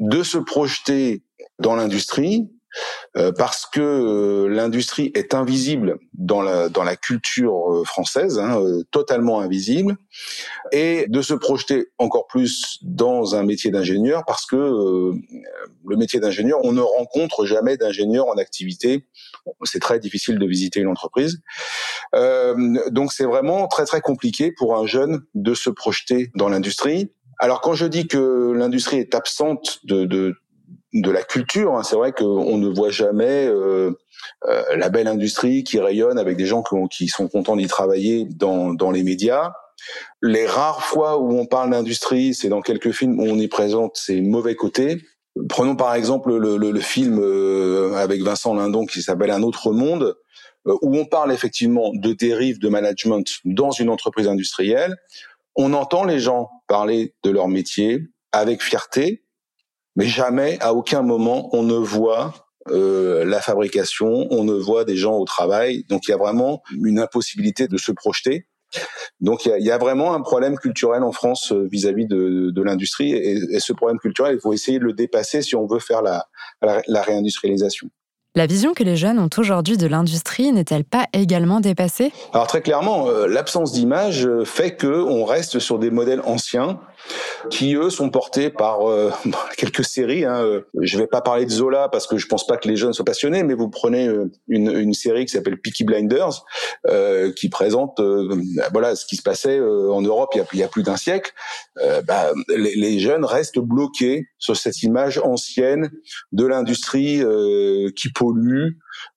[0.00, 1.22] de se projeter
[1.58, 2.50] dans l'industrie,
[3.36, 8.58] parce que euh, l'industrie est invisible dans la dans la culture euh, française, hein,
[8.90, 9.96] totalement invisible,
[10.72, 16.60] et de se projeter encore plus dans un métier d'ingénieur parce que le métier d'ingénieur,
[16.64, 19.06] on ne rencontre jamais d'ingénieur en activité.
[19.64, 21.40] C'est très difficile de visiter une entreprise,
[22.14, 27.12] donc c'est vraiment très très compliqué pour un jeune de se projeter dans l'industrie.
[27.38, 30.36] Alors quand je dis que l'industrie est absente de, de,
[30.92, 31.74] de la culture.
[31.74, 31.82] Hein.
[31.82, 33.92] C'est vrai qu'on ne voit jamais euh,
[34.48, 38.74] euh, la belle industrie qui rayonne avec des gens qui, sont contents d'y travailler dans,
[38.74, 39.52] dans les médias.
[40.20, 43.96] Les rares fois où on parle d'industrie, c'est dans quelques films où on y présente
[43.96, 45.02] ses mauvais côtés.
[45.48, 49.72] Prenons par exemple le, le, le film euh, avec Vincent Lindon qui s'appelle Un autre
[49.72, 50.14] monde,
[50.64, 54.94] où on parle effectivement de dérive de management dans une entreprise industrielle.
[55.56, 59.21] On entend les gens parler de leur métier avec fierté,
[59.96, 62.34] mais jamais, à aucun moment, on ne voit
[62.68, 65.84] euh, la fabrication, on ne voit des gens au travail.
[65.88, 68.46] Donc il y a vraiment une impossibilité de se projeter.
[69.20, 73.12] Donc il y a, vraiment un problème culturel en France euh, vis-à-vis de, de l'industrie
[73.12, 76.26] et, ce problème culturel, il faut essayer de le dépasser si on veut faire la,
[76.62, 77.90] la réindustrialisation.
[78.34, 82.12] La vision que les jeunes ont aujourd'hui de l'industrie n'est-elle pas également dépassée?
[82.32, 86.80] Alors très clairement, euh, l'absence d'image euh, fait que on reste sur des modèles anciens
[87.50, 89.10] qui eux sont portés par euh,
[89.58, 90.24] quelques séries.
[90.24, 90.62] Hein.
[90.80, 93.04] Je vais pas parler de Zola parce que je pense pas que les jeunes soient
[93.04, 94.08] passionnés, mais vous prenez
[94.48, 96.44] une, série qui s'appelle Peaky Blinders,
[96.86, 98.00] euh, qui présente
[98.72, 100.96] voilà ce qui se passait en Europe il y a, il y a plus d'un
[100.96, 101.32] siècle.
[102.06, 105.90] Bah, les, les, jeunes restent bloqués sur cette image ancienne
[106.30, 107.22] de l'industrie
[107.96, 108.68] qui pollue,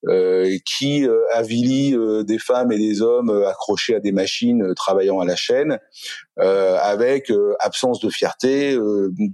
[0.08, 5.20] euh, qui euh, avilit euh, des femmes et des hommes accrochés à des machines travaillant
[5.20, 5.78] à la chaîne,
[6.38, 8.76] avec absence de fierté,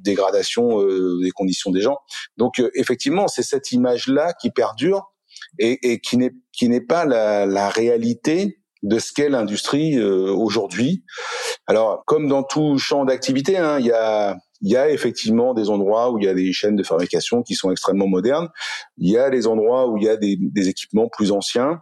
[0.04, 0.80] dégradation
[1.20, 1.98] des conditions des gens.
[2.36, 5.12] Donc effectivement, c'est cette image-là qui perdure
[5.58, 11.04] et, et qui n'est qui n'est pas la, la réalité de ce qu'est l'industrie aujourd'hui.
[11.66, 15.68] Alors, comme dans tout champ d'activité, hein, il y a il y a effectivement des
[15.68, 18.48] endroits où il y a des chaînes de fabrication qui sont extrêmement modernes.
[18.96, 20.38] Il y a des endroits où il y a des,
[20.68, 21.80] équipements plus anciens.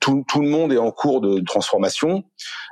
[0.00, 2.22] Tout, le monde est en cours de transformation.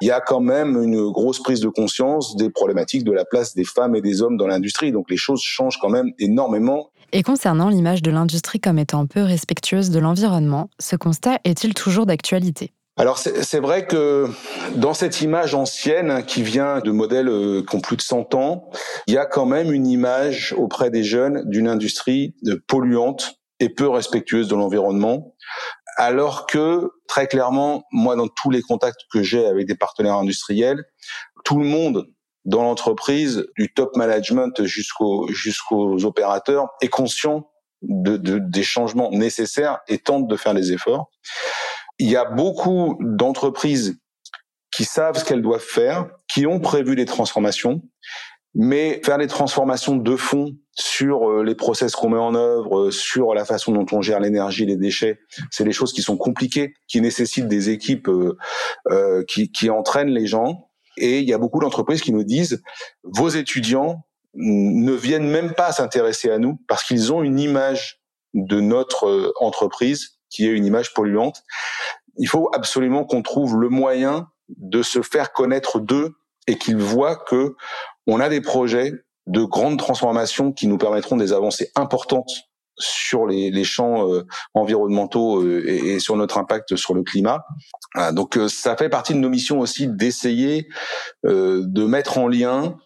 [0.01, 3.55] Il y a quand même une grosse prise de conscience des problématiques de la place
[3.55, 4.93] des femmes et des hommes dans l'industrie.
[4.93, 6.91] Donc les choses changent quand même énormément.
[7.13, 12.07] Et concernant l'image de l'industrie comme étant peu respectueuse de l'environnement, ce constat est-il toujours
[12.07, 12.73] d'actualité?
[12.97, 14.29] Alors c'est vrai que
[14.75, 18.69] dans cette image ancienne qui vient de modèles euh, qui ont plus de 100 ans,
[19.07, 23.69] il y a quand même une image auprès des jeunes d'une industrie euh, polluante et
[23.69, 25.35] peu respectueuse de l'environnement.
[25.97, 30.85] Alors que très clairement, moi dans tous les contacts que j'ai avec des partenaires industriels,
[31.45, 32.07] tout le monde
[32.45, 37.51] dans l'entreprise, du top management jusqu'aux jusqu'aux opérateurs, est conscient
[37.83, 41.11] de, de, des changements nécessaires et tente de faire les efforts
[42.01, 44.01] il y a beaucoup d'entreprises
[44.73, 47.83] qui savent ce qu'elles doivent faire, qui ont prévu des transformations,
[48.55, 52.91] mais faire des transformations de fond sur euh, les process qu'on met en œuvre, euh,
[52.91, 55.21] sur la façon dont on gère l'énergie, les déchets,
[55.51, 60.27] c'est des choses qui sont compliquées, qui nécessitent des équipes euh, qui, qui entraînent les
[60.27, 60.71] gens.
[60.97, 62.63] Et il y a beaucoup d'entreprises qui nous disent
[63.03, 68.01] vos étudiants ne viennent même pas s'intéresser à nous parce qu'ils ont une image
[68.33, 71.43] de notre entreprise qui est une image polluante.
[72.17, 76.15] Il faut absolument qu'on trouve le moyen de se faire connaître d'eux
[76.47, 77.55] et qu'ils voient que
[78.07, 78.93] on a des projets
[79.27, 82.31] de grandes transformations qui nous permettront des avancées importantes
[82.81, 87.45] sur les, champs euh, environnementaux euh, et, et, sur notre impact sur le climat.
[88.13, 90.69] donc euh, ça fait partie de nos missions aussi d'essayer
[91.25, 92.77] de mettre en lien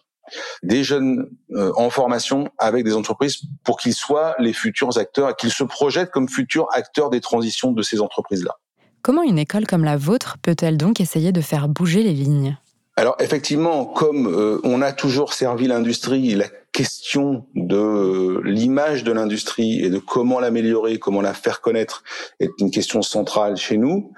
[0.63, 5.33] des jeunes euh, en formation avec des entreprises pour qu'ils soient les futurs acteurs et
[5.37, 8.55] qu'ils se projettent comme futurs acteurs des transitions de ces entreprises-là.
[9.01, 12.57] Comment une école comme la vôtre peut-elle donc essayer de faire bouger les lignes?
[12.97, 19.83] Alors effectivement, comme euh, on a toujours servi l'industrie, la question de l'image de l'industrie
[19.83, 22.03] et de comment l'améliorer, comment la faire connaître
[22.39, 24.13] est une question centrale chez nous.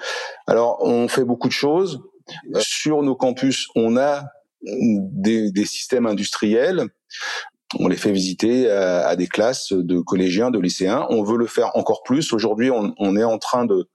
[0.45, 2.01] Alors on fait beaucoup de choses.
[2.59, 4.25] Sur nos campus, on a
[5.11, 6.85] des, des, systèmes industriels.
[7.79, 11.05] On les fait visiter à, des classes de collégiens, de lycéens.
[11.09, 12.31] On veut le faire encore plus.
[12.33, 13.89] Aujourd'hui, on, on, est en train de,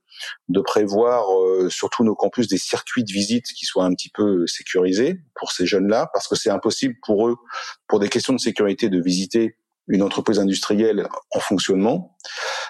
[0.48, 4.10] de prévoir euh, sur tous nos campus des circuits de visite qui soient un petit
[4.10, 7.36] peu sécurisés pour ces jeunes-là, parce que c'est impossible pour eux,
[7.88, 9.56] pour des questions de sécurité, de visiter
[9.92, 12.16] une entreprise industrielle en fonctionnement.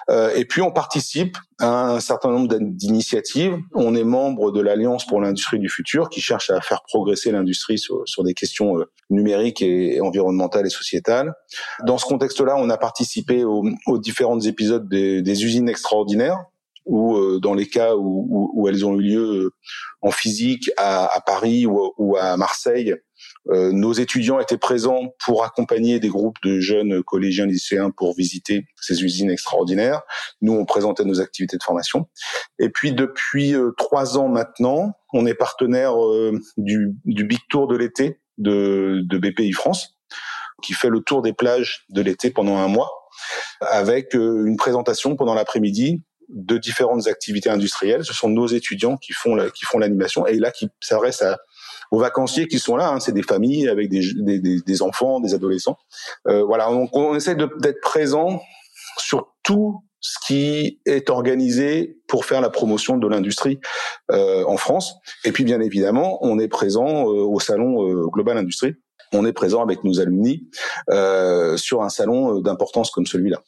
[0.09, 3.55] Euh, et puis on participe à un certain nombre d'initiatives.
[3.73, 7.79] On est membre de l'Alliance pour l'industrie du futur qui cherche à faire progresser l'industrie
[7.79, 11.33] sur, sur, des questions euh, numériques et, environnementales et sociétales.
[11.85, 16.43] Dans ce contexte-là, on a participé aux, aux différents épisodes des, des, usines extraordinaires
[16.85, 19.51] ou euh, dans les cas où, où, où, elles ont eu lieu
[20.01, 22.97] en physique à, à Paris ou, à Marseille, euh,
[23.45, 29.03] nos étudiants étaient présents pour accompagner des groupes de jeunes collégiens lycéens pour visiter ces
[29.03, 30.01] usines extraordinaires.
[30.41, 32.07] Nous, on présentait nos activités de formation.
[32.59, 37.67] Et puis depuis euh, trois ans maintenant, on est partenaire euh, du, du, Big Tour
[37.67, 39.97] de l'été de, de BPI France,
[40.61, 42.89] qui fait le tour des plages de l'été pendant un mois,
[43.61, 48.05] avec une présentation pendant l'après-midi de différentes activités industrielles.
[48.05, 51.39] Ce sont nos étudiants qui font la, qui font l'animation et là qui s'adressent à
[51.91, 52.89] aux vacanciers qui sont là.
[52.89, 55.77] Hein, c'est des familles avec des, enfants, des adolescents.
[56.27, 58.41] Euh, voilà, donc on essaie d'être présent
[58.97, 63.59] sur tout ce qui est organisé pour faire la promotion de l'industrie
[64.11, 64.95] euh, en France.
[65.23, 68.75] Et puis bien évidemment, on est présent euh, au salon euh, Global Industrie.
[69.13, 70.49] On est présent avec nos alumni
[70.89, 73.41] euh, sur un salon d'importance comme celui-là.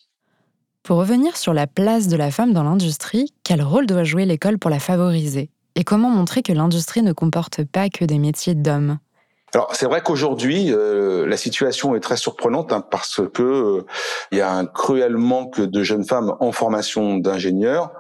[0.84, 4.58] Pour revenir sur la place de la femme dans l'industrie, quel rôle doit jouer l'école
[4.58, 5.50] pour la favoriser?
[5.76, 9.00] Et comment montrer que l'industrie ne comporte pas que des métiers d'hommes?
[9.54, 13.86] Alors c'est vrai qu'aujourd'hui euh, la situation est très surprenante hein, parce que euh,
[14.32, 17.92] il y a un cruel manque de jeunes femmes en formation d'ingénieurs.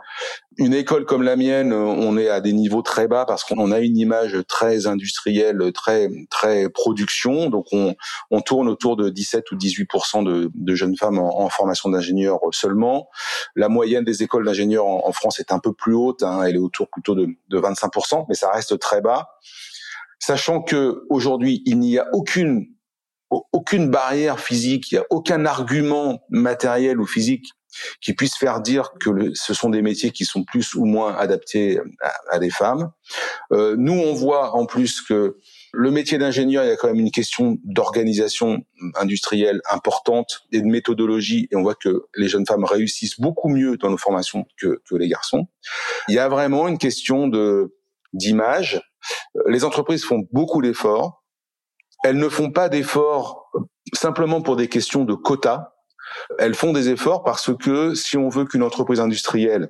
[0.57, 3.79] Une école comme la mienne, on est à des niveaux très bas parce qu'on a
[3.79, 7.49] une image très industrielle, très très production.
[7.49, 7.95] Donc on,
[8.31, 9.89] on tourne autour de 17 ou 18
[10.23, 13.09] de, de jeunes femmes en, formation d'ingénieurs seulement.
[13.55, 16.55] La moyenne des écoles d'ingénieurs en, en, France est un peu plus haute, hein, elle
[16.55, 17.91] est autour plutôt de, de 25
[18.29, 19.29] mais ça reste très bas
[20.19, 22.67] sachant que aujourd'hui il n'y a aucune
[23.51, 27.45] aucune barrière physique, il n'y a aucun argument matériel ou physique
[28.01, 31.79] qui puisse faire dire que ce sont des métiers qui sont plus ou moins adaptés
[32.29, 32.91] à, des femmes.
[33.51, 35.37] Euh, nous, on voit en plus que
[35.73, 38.63] le métier d'ingénieur, il y a quand même une question d'organisation
[38.95, 43.77] industrielle importante et de méthodologie, et on voit que les jeunes femmes réussissent beaucoup mieux
[43.77, 45.47] dans nos formations que, que les garçons.
[46.07, 47.75] Il y a vraiment une question de
[48.13, 48.81] d'image
[49.47, 51.23] les entreprises font beaucoup d'efforts.
[52.03, 53.51] Elles ne font pas d'efforts
[53.93, 55.74] simplement pour des questions de quotas.
[56.39, 59.69] Elles font des efforts parce que si on veut qu'une entreprise industrielle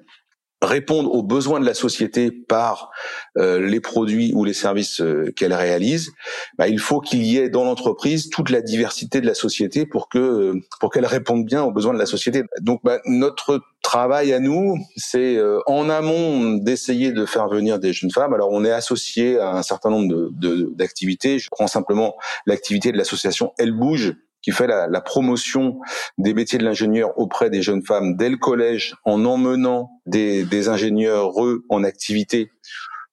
[0.62, 2.92] répondre aux besoins de la société par
[3.38, 6.12] euh, les produits ou les services euh, qu'elle réalise,
[6.58, 10.10] bah, il faut qu'il y ait dans l'entreprise toute la diversité de la société pour
[10.10, 12.44] que euh, pour qu'elle réponde bien aux besoins de la société.
[12.62, 18.10] Donc bah, notre travail à nous, c'est en amont d'essayer de faire venir des jeunes
[18.10, 18.34] femmes.
[18.34, 21.38] Alors on est associé à un certain nombre de d'activités.
[21.38, 22.16] Je prends simplement
[22.48, 24.16] l'activité de l'association Elle bouge
[24.46, 25.80] qui fait la, la promotion
[26.20, 30.70] des métiers de l'ingénieur auprès des jeunes femmes dès le collège en emmenant des, des
[30.70, 32.52] ingénieurs eux en activité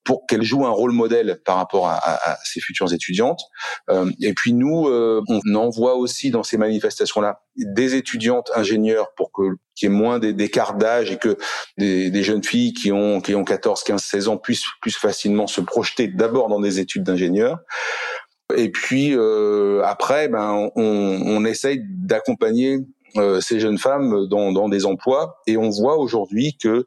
[0.04, 3.40] pour qu'elles jouent un rôle modèle par rapport à, à, à ces futures étudiantes.
[3.88, 9.32] Euh, et puis nous, euh, on envoie aussi dans ces manifestations-là des étudiantes ingénieurs pour
[9.32, 9.42] que
[9.74, 11.38] qu'il y ait moins d'écart d'âge et que
[11.78, 15.46] des, des, jeunes filles qui ont qui ont 14, 15, 16 ans puissent plus facilement
[15.46, 17.58] se projeter d'abord dans des études d'ingénieur.
[18.56, 22.78] Et puis euh, après, ben, on, on essaye d'accompagner
[23.16, 26.86] euh, ces jeunes femmes dans, dans, des emplois et on voit aujourd'hui que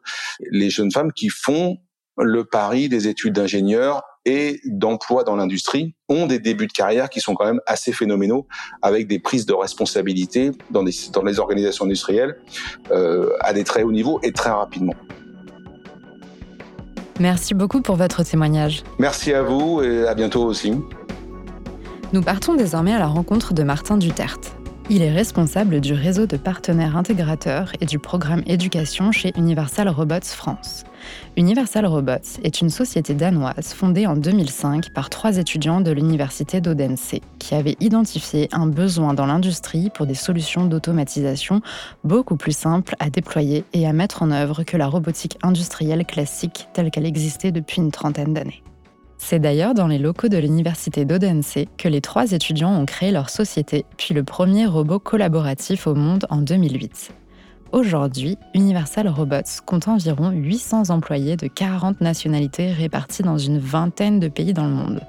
[0.50, 1.78] les jeunes femmes qui font
[2.18, 7.20] le pari des études d'ingénieur et d'emploi dans l'industrie ont des débuts de carrière qui
[7.20, 8.48] sont quand même assez phénoménaux
[8.82, 12.38] avec des prises de responsabilité dans, des, dans les organisations industrielles
[12.92, 14.96] euh, à des très hauts niveaux et très rapidement.
[17.20, 18.84] Merci beaucoup pour votre témoignage.
[18.98, 20.74] Merci à vous et à bientôt aussi.
[22.14, 24.56] Nous partons désormais à la rencontre de Martin Duterte.
[24.92, 30.20] Il est responsable du réseau de partenaires intégrateurs et du programme éducation chez Universal Robots
[30.22, 30.84] France.
[31.36, 37.16] Universal Robots est une société danoise fondée en 2005 par trois étudiants de l'université d'Odense
[37.40, 41.62] qui avaient identifié un besoin dans l'industrie pour des solutions d'automatisation
[42.04, 46.68] beaucoup plus simples à déployer et à mettre en œuvre que la robotique industrielle classique
[46.74, 48.62] telle qu'elle existait depuis une trentaine d'années.
[49.18, 53.30] C'est d'ailleurs dans les locaux de l'université d'Odense que les trois étudiants ont créé leur
[53.30, 57.12] société, puis le premier robot collaboratif au monde en 2008.
[57.72, 64.28] Aujourd'hui, Universal Robots compte environ 800 employés de 40 nationalités répartis dans une vingtaine de
[64.28, 65.02] pays dans le monde.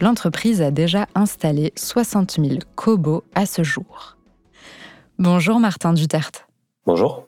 [0.00, 4.16] L'entreprise a déjà installé 60 000 cobots à ce jour.
[5.18, 6.46] Bonjour Martin Duterte.
[6.86, 7.26] Bonjour.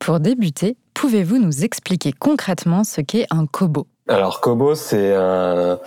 [0.00, 3.86] Pour débuter, pouvez-vous nous expliquer concrètement ce qu'est un cobot?
[4.08, 5.78] Alors Kobo, c'est un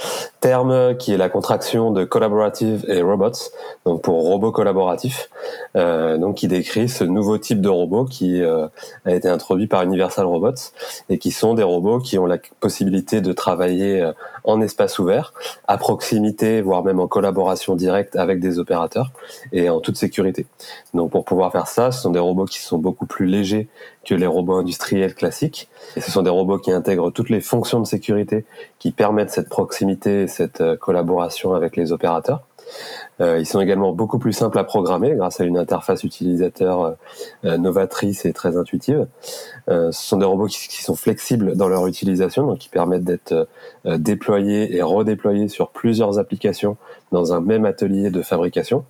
[0.41, 3.31] terme qui est la contraction de collaborative et robots,
[3.85, 5.29] donc pour robot collaboratif,
[5.75, 8.67] euh, donc qui décrit ce nouveau type de robot qui euh,
[9.05, 10.73] a été introduit par Universal Robots
[11.09, 14.13] et qui sont des robots qui ont la possibilité de travailler euh,
[14.43, 15.31] en espace ouvert,
[15.67, 19.11] à proximité, voire même en collaboration directe avec des opérateurs
[19.51, 20.47] et en toute sécurité.
[20.95, 23.67] Donc pour pouvoir faire ça, ce sont des robots qui sont beaucoup plus légers
[24.03, 25.69] que les robots industriels classiques.
[25.95, 28.45] Et ce sont des robots qui intègrent toutes les fonctions de sécurité
[28.81, 32.41] qui permettent cette proximité et cette euh, collaboration avec les opérateurs.
[33.19, 36.95] Euh, ils sont également beaucoup plus simples à programmer grâce à une interface utilisateur
[37.45, 39.05] euh, novatrice et très intuitive.
[39.67, 43.47] ce sont des robots qui, qui, sont flexibles dans leur utilisation, donc qui permettent d'être
[43.85, 46.75] déployés et redéployés sur plusieurs applications
[47.11, 48.83] dans un même atelier de fabrication.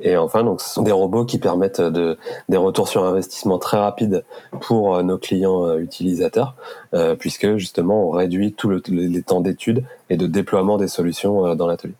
[0.00, 2.18] Et enfin, ce sont des robots qui permettent de,
[2.48, 4.24] des retours sur investissement très rapides
[4.60, 6.56] pour euh, nos clients euh, utilisateurs,
[6.94, 11.54] euh, puisque justement, on réduit tous le, les temps d'études et de déploiement des solutions
[11.54, 11.94] dans l'atelier.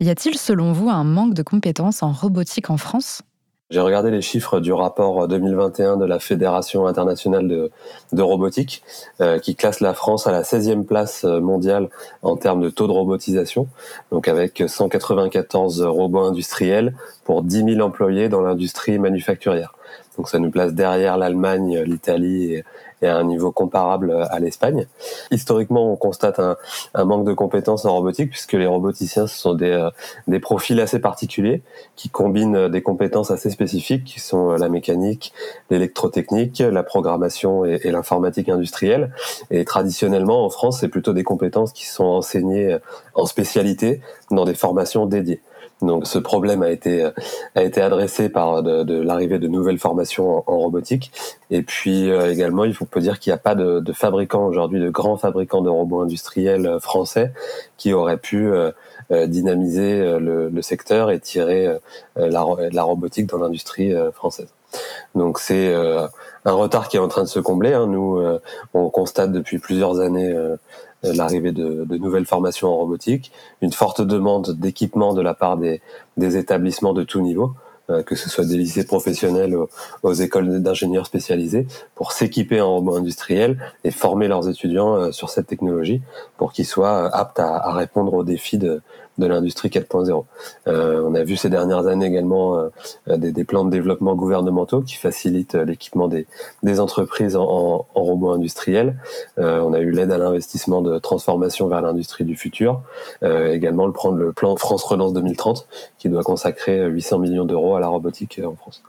[0.00, 3.22] Y a-t-il, selon vous, un manque de compétences en robotique en France?
[3.72, 7.70] J'ai regardé les chiffres du rapport 2021 de la Fédération internationale de,
[8.12, 8.82] de robotique,
[9.22, 11.88] euh, qui classe la France à la 16e place euh, mondiale
[12.20, 13.66] en termes de taux de robotisation,
[14.10, 16.94] donc avec 194 robots industriels
[17.24, 19.72] pour 10 000 employés dans l'industrie manufacturière.
[20.18, 22.64] Donc ça nous place derrière l'Allemagne, l'Italie et,
[23.02, 24.86] et à un niveau comparable à l'Espagne.
[25.30, 26.56] Historiquement, on constate un,
[26.94, 29.88] un, manque de compétences en robotique puisque les roboticiens ce sont des,
[30.26, 31.62] des profils assez particuliers
[31.96, 35.32] qui combinent des compétences assez spécifiques qui sont la mécanique,
[35.70, 39.12] l'électrotechnique, la programmation et l'informatique industrielle.
[39.50, 42.78] Et traditionnellement, en France, c'est plutôt des compétences qui sont enseignées
[43.14, 44.00] en spécialité
[44.30, 45.40] dans des formations dédiées.
[45.82, 47.08] Donc ce problème a été
[47.54, 51.12] a été adressé par de, de l'arrivée de nouvelles formations en, robotique.
[51.50, 54.46] Et puis euh, également, il faut peut dire qu'il n'y a pas de, de fabricants
[54.46, 57.32] aujourd'hui, de grands fabricants de robots industriels euh, français
[57.76, 58.70] qui auraient pu euh,
[59.26, 61.68] dynamiser le, le, secteur et tirer
[62.16, 64.48] la, la robotique dans l'industrie française.
[65.14, 67.74] Donc c'est un retard qui est en train de se combler.
[67.74, 67.88] Hein.
[67.88, 68.22] Nous,
[68.74, 70.56] on constate depuis plusieurs années euh,
[71.02, 75.80] l'arrivée de, nouvelles formations en robotique, une forte demande d'équipement de la part des,
[76.18, 77.54] établissements de tout niveau,
[77.90, 79.56] euh, que ce soit des lycées professionnels
[80.02, 85.30] aux, écoles d'ingénieurs spécialisés, pour s'équiper en robots industriels et former leurs étudiants euh, sur
[85.30, 86.00] cette technologie
[86.36, 88.82] pour qu'ils soient aptes à répondre aux défis de,
[89.18, 90.24] de l'industrie 4.0.
[90.68, 92.58] Euh, on a vu ces dernières années également
[93.08, 96.26] euh, des, plans de développement gouvernementaux qui facilitent l'équipement des,
[96.80, 97.42] entreprises en,
[97.94, 98.96] en, robots industriels.
[99.38, 102.82] Euh, on a eu l'aide à l'investissement de transformation vers l'industrie du futur.
[103.22, 105.66] Également le le plan France Relance 2030
[106.02, 108.82] qui doit consacrer 800 millions d'euros à la robotique en France.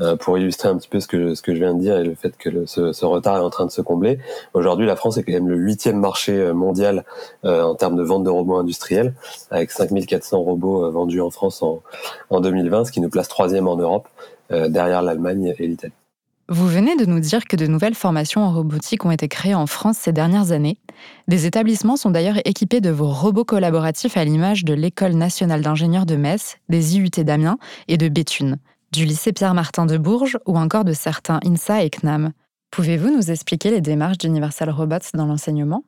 [0.00, 2.04] Euh, pour illustrer un petit peu ce que, ce que je viens de dire et
[2.04, 4.18] le fait que le, ce, ce, retard est en train de se combler,
[4.54, 7.04] aujourd'hui la France est quand même le huitième marché mondial
[7.44, 9.14] en termes de vente de robots industriels
[9.50, 11.82] avec 5400 robots euh, vendus en France en,
[12.30, 14.08] en 2020, ce qui nous place troisième en Europe,
[14.50, 15.92] euh, derrière l'Allemagne et l'Italie.
[16.50, 19.66] Vous venez de nous dire que de nouvelles formations en robotique ont été créées en
[19.66, 20.78] France ces dernières années.
[21.28, 26.06] Des établissements sont d'ailleurs équipés de vos robots collaboratifs à l'image de l'École nationale d'ingénieurs
[26.06, 28.56] de Metz, des IUT d'Amiens et de Béthune,
[28.92, 32.32] du lycée Pierre-Martin de Bourges ou encore de certains INSA et CNAM.
[32.70, 35.84] Pouvez-vous nous expliquer les démarches d'Universal Robots dans l'enseignement?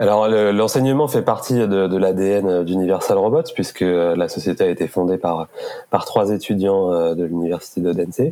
[0.00, 4.88] Alors l'enseignement fait partie de, de l'ADN d'Universal Robots puisque euh, la société a été
[4.88, 5.48] fondée par
[5.90, 8.22] par trois étudiants euh, de l'université d'Odense.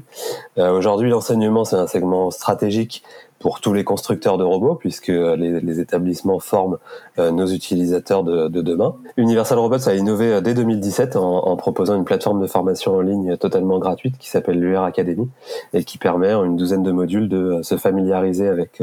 [0.57, 3.03] Euh, aujourd'hui, l'enseignement c'est un segment stratégique
[3.39, 6.79] pour tous les constructeurs de robots, puisque les, les établissements forment
[7.19, 8.97] euh, nos utilisateurs de, de, demain.
[9.17, 13.37] Universal Robots a innové euh, dès 2017 en, proposant une plateforme de formation en ligne
[13.37, 15.29] totalement gratuite qui s'appelle l'UR Academy
[15.73, 18.83] et qui permet en une douzaine de modules de euh, se familiariser avec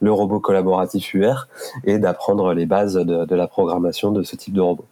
[0.00, 1.48] le robot collaboratif UR
[1.84, 4.84] et d'apprendre les bases de, la programmation de ce type de robot.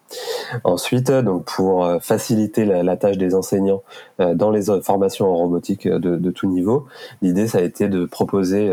[0.64, 3.82] Ensuite, donc pour faciliter la, tâche des enseignants
[4.18, 6.86] dans les formations en robotique de, tout niveau,
[7.22, 8.68] l'idée ça a été de proposer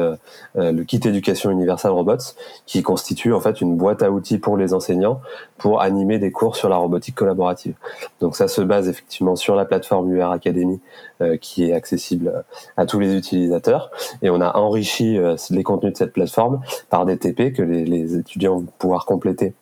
[0.58, 2.18] euh, le kit éducation Universal Robots,
[2.66, 5.22] qui constitue en fait une boîte à outils pour les enseignants
[5.58, 7.76] pour animer des cours sur la robotique collaborative.
[8.20, 10.80] Donc ça se base effectivement sur la plateforme UR Academy
[11.22, 12.44] euh, qui est accessible
[12.76, 13.92] à tous les utilisateurs
[14.22, 18.18] et on a enrichi euh, les contenus de cette plateforme par des TP que les
[18.18, 19.54] étudiants vont pouvoir compléter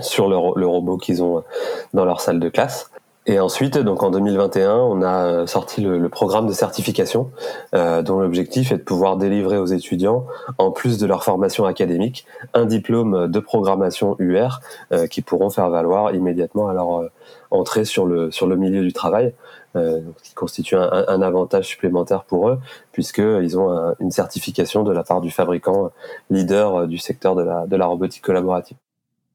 [0.00, 1.44] sur le, le robot qu'ils ont
[1.92, 2.90] dans leur salle de classe.
[3.26, 7.30] Et ensuite, donc en 2021, on a sorti le, le programme de certification,
[7.74, 10.26] euh, dont l'objectif est de pouvoir délivrer aux étudiants,
[10.58, 14.60] en plus de leur formation académique, un diplôme de programmation UR
[14.92, 17.10] euh, qui pourront faire valoir immédiatement à leur euh,
[17.50, 19.32] entrée sur le sur le milieu du travail,
[19.74, 22.58] euh, qui constitue un, un, avantage supplémentaire pour eux,
[22.92, 25.92] puisqu'ils ont un, une certification de la part du fabricant
[26.28, 28.76] leader du secteur de la de la robotique collaborative.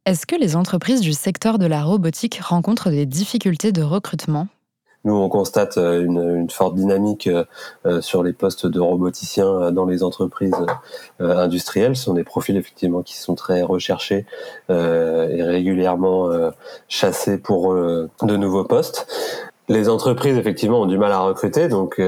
[0.05, 4.47] Est-ce que les entreprises du secteur de la robotique rencontrent des difficultés de recrutement?
[5.05, 7.29] Nous, on constate euh, une, forte dynamique
[7.85, 10.55] euh, sur les postes de roboticiens euh, dans les entreprises
[11.19, 11.95] industrielles.
[11.95, 14.25] Ce sont des profils effectivement qui sont très recherchés
[14.69, 16.29] et régulièrement
[16.87, 19.07] chassés pour de nouveaux postes.
[19.67, 22.01] Les entreprises effectivement ont du mal à recruter, donc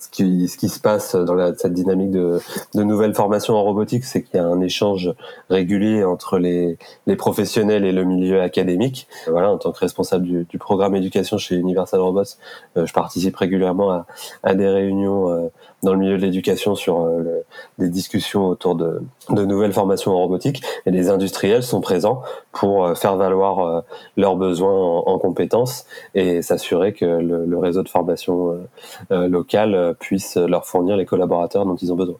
[0.00, 2.40] ce qui, ce qui se passe dans la, cette dynamique de,
[2.74, 5.12] de nouvelles formations en robotique, c'est qu'il y a un échange
[5.50, 9.06] régulier entre les, les, professionnels et le milieu académique.
[9.26, 12.22] Voilà, en tant que responsable du, du programme éducation chez Universal Robots,
[12.78, 14.06] euh, je participe régulièrement à,
[14.42, 15.48] à des réunions euh,
[15.82, 17.44] dans le milieu de l'éducation sur euh,
[17.78, 22.84] des discussions autour de, de, nouvelles formations en robotique et les industriels sont présents pour
[22.84, 23.80] euh, faire valoir euh,
[24.16, 28.58] leurs besoins en, en compétences et s'assurer que le, le, réseau de formation
[29.10, 32.16] local puisse leur fournir les collaborateurs dont ils ont besoin.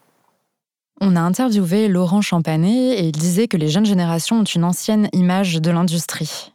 [1.01, 5.09] On a interviewé Laurent Champanet et il disait que les jeunes générations ont une ancienne
[5.13, 6.53] image de l'industrie.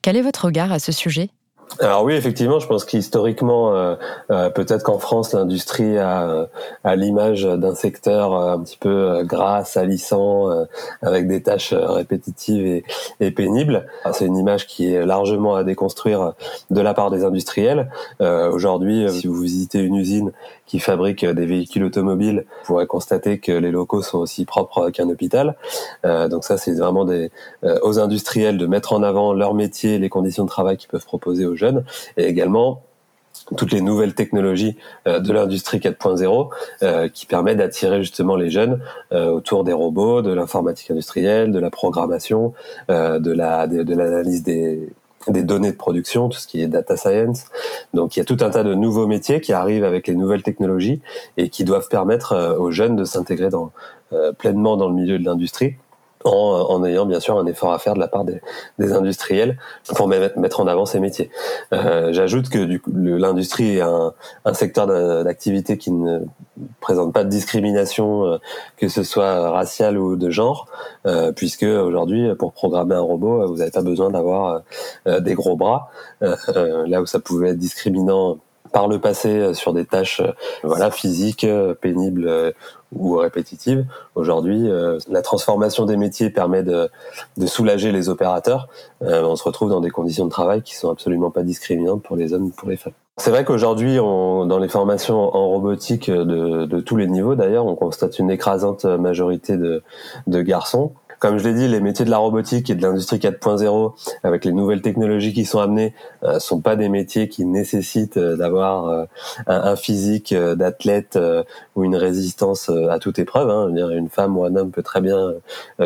[0.00, 1.30] Quel est votre regard à ce sujet?
[1.78, 3.94] Alors oui, effectivement, je pense qu'historiquement, euh,
[4.30, 6.46] euh, peut-être qu'en France, l'industrie a, euh,
[6.82, 10.48] a l'image d'un secteur un petit peu gras, salissant,
[11.02, 12.84] avec des tâches répétitives et,
[13.20, 13.86] et pénibles.
[14.12, 16.32] C'est une image qui est largement à déconstruire
[16.70, 17.90] de la part des industriels.
[18.20, 20.32] Aujourd'hui, si vous visitez une usine
[20.66, 25.08] qui fabrique des véhicules automobiles, vous pourrez constater que les locaux sont aussi propres qu'un
[25.08, 25.56] hôpital.
[26.04, 27.30] donc ça, c'est vraiment des,
[27.82, 31.46] aux industriels de mettre en avant leur métier, les conditions de travail qu'ils peuvent proposer
[31.46, 31.56] aux
[32.16, 32.82] et également
[33.56, 34.76] toutes les nouvelles technologies
[35.06, 36.50] euh, de l'industrie 4.0
[36.82, 38.80] euh, qui permettent d'attirer justement les jeunes
[39.12, 42.54] euh, autour des robots, de l'informatique industrielle, de la programmation,
[42.88, 44.88] de la de, l'analyse des
[45.26, 47.44] données de production, tout ce qui est data science.
[47.94, 50.42] Donc il y a tout un tas de nouveaux métiers qui arrivent avec les nouvelles
[50.42, 51.00] technologies
[51.36, 53.48] et qui doivent permettre aux jeunes de s'intégrer
[54.38, 55.74] pleinement dans le milieu de l'industrie
[56.24, 58.40] en, en, ayant bien sûr un effort à faire de la part des,
[58.78, 59.58] des industriels
[59.94, 61.30] pour mettre en avant ces métiers.
[61.72, 64.12] Euh, J'ajoute que l'industrie est un,
[64.44, 64.86] un secteur
[65.24, 66.20] d'activité qui ne
[66.80, 68.38] présente pas de discrimination, euh,
[68.76, 70.66] que ce soit raciale ou de genre,
[71.06, 74.62] euh, puisque aujourd'hui, pour programmer un robot, vous n'avez pas besoin d'avoir
[75.06, 75.90] euh, des gros bras,
[76.20, 78.38] là où ça pouvait être discriminant
[78.72, 80.22] par le passé sur des tâches
[80.62, 81.46] voilà physiques
[81.80, 82.54] pénibles
[82.92, 83.86] ou répétitive.
[84.14, 86.90] Aujourd'hui, euh, la transformation des métiers permet de,
[87.46, 88.68] soulager les opérateurs.
[89.02, 92.16] Euh, on se retrouve dans des conditions de travail qui sont absolument pas discriminantes pour
[92.16, 92.92] les hommes ou pour les femmes.
[93.16, 98.18] C'est vrai qu'aujourd'hui, dans les formations en robotique de, tous les niveaux d'ailleurs, on constate
[98.18, 99.82] une écrasante majorité de
[100.42, 100.92] garçons.
[101.20, 103.92] Comme je l'ai dit, les métiers de la robotique et de l'industrie 4.0,
[104.22, 105.92] avec les nouvelles technologies qui sont amenées,
[106.24, 109.04] euh, sont pas des métiers qui nécessitent euh, d'avoir euh,
[109.46, 111.18] un, physique d'athlète
[111.80, 113.50] ou une résistance à toute épreuve.
[113.50, 113.74] Hein.
[113.90, 115.32] Une femme ou un homme peut très bien,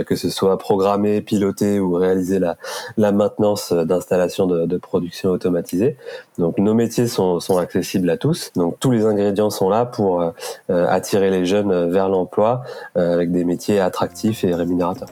[0.06, 2.56] que ce soit programmer, piloter ou réaliser la,
[2.96, 5.96] la maintenance d'installations de, de, production automatisée.
[6.38, 8.50] Donc nos métiers sont, sont, accessibles à tous.
[8.56, 10.32] Donc tous les ingrédients sont là pour
[10.68, 12.62] attirer les jeunes vers l'emploi
[12.94, 15.08] avec des métiers attractifs et rémunérateurs.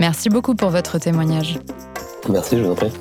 [0.00, 1.58] Merci beaucoup pour votre témoignage.
[2.28, 2.92] Merci, je vous en prie.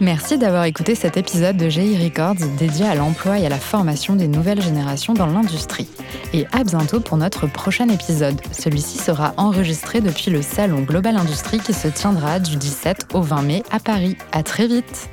[0.00, 4.14] Merci d'avoir écouté cet épisode de GI Records dédié à l'emploi et à la formation
[4.14, 5.88] des nouvelles générations dans l'industrie.
[6.34, 8.38] Et à bientôt pour notre prochain épisode.
[8.52, 13.42] Celui-ci sera enregistré depuis le salon Global Industrie qui se tiendra du 17 au 20
[13.42, 14.16] mai à Paris.
[14.32, 15.08] À très vite!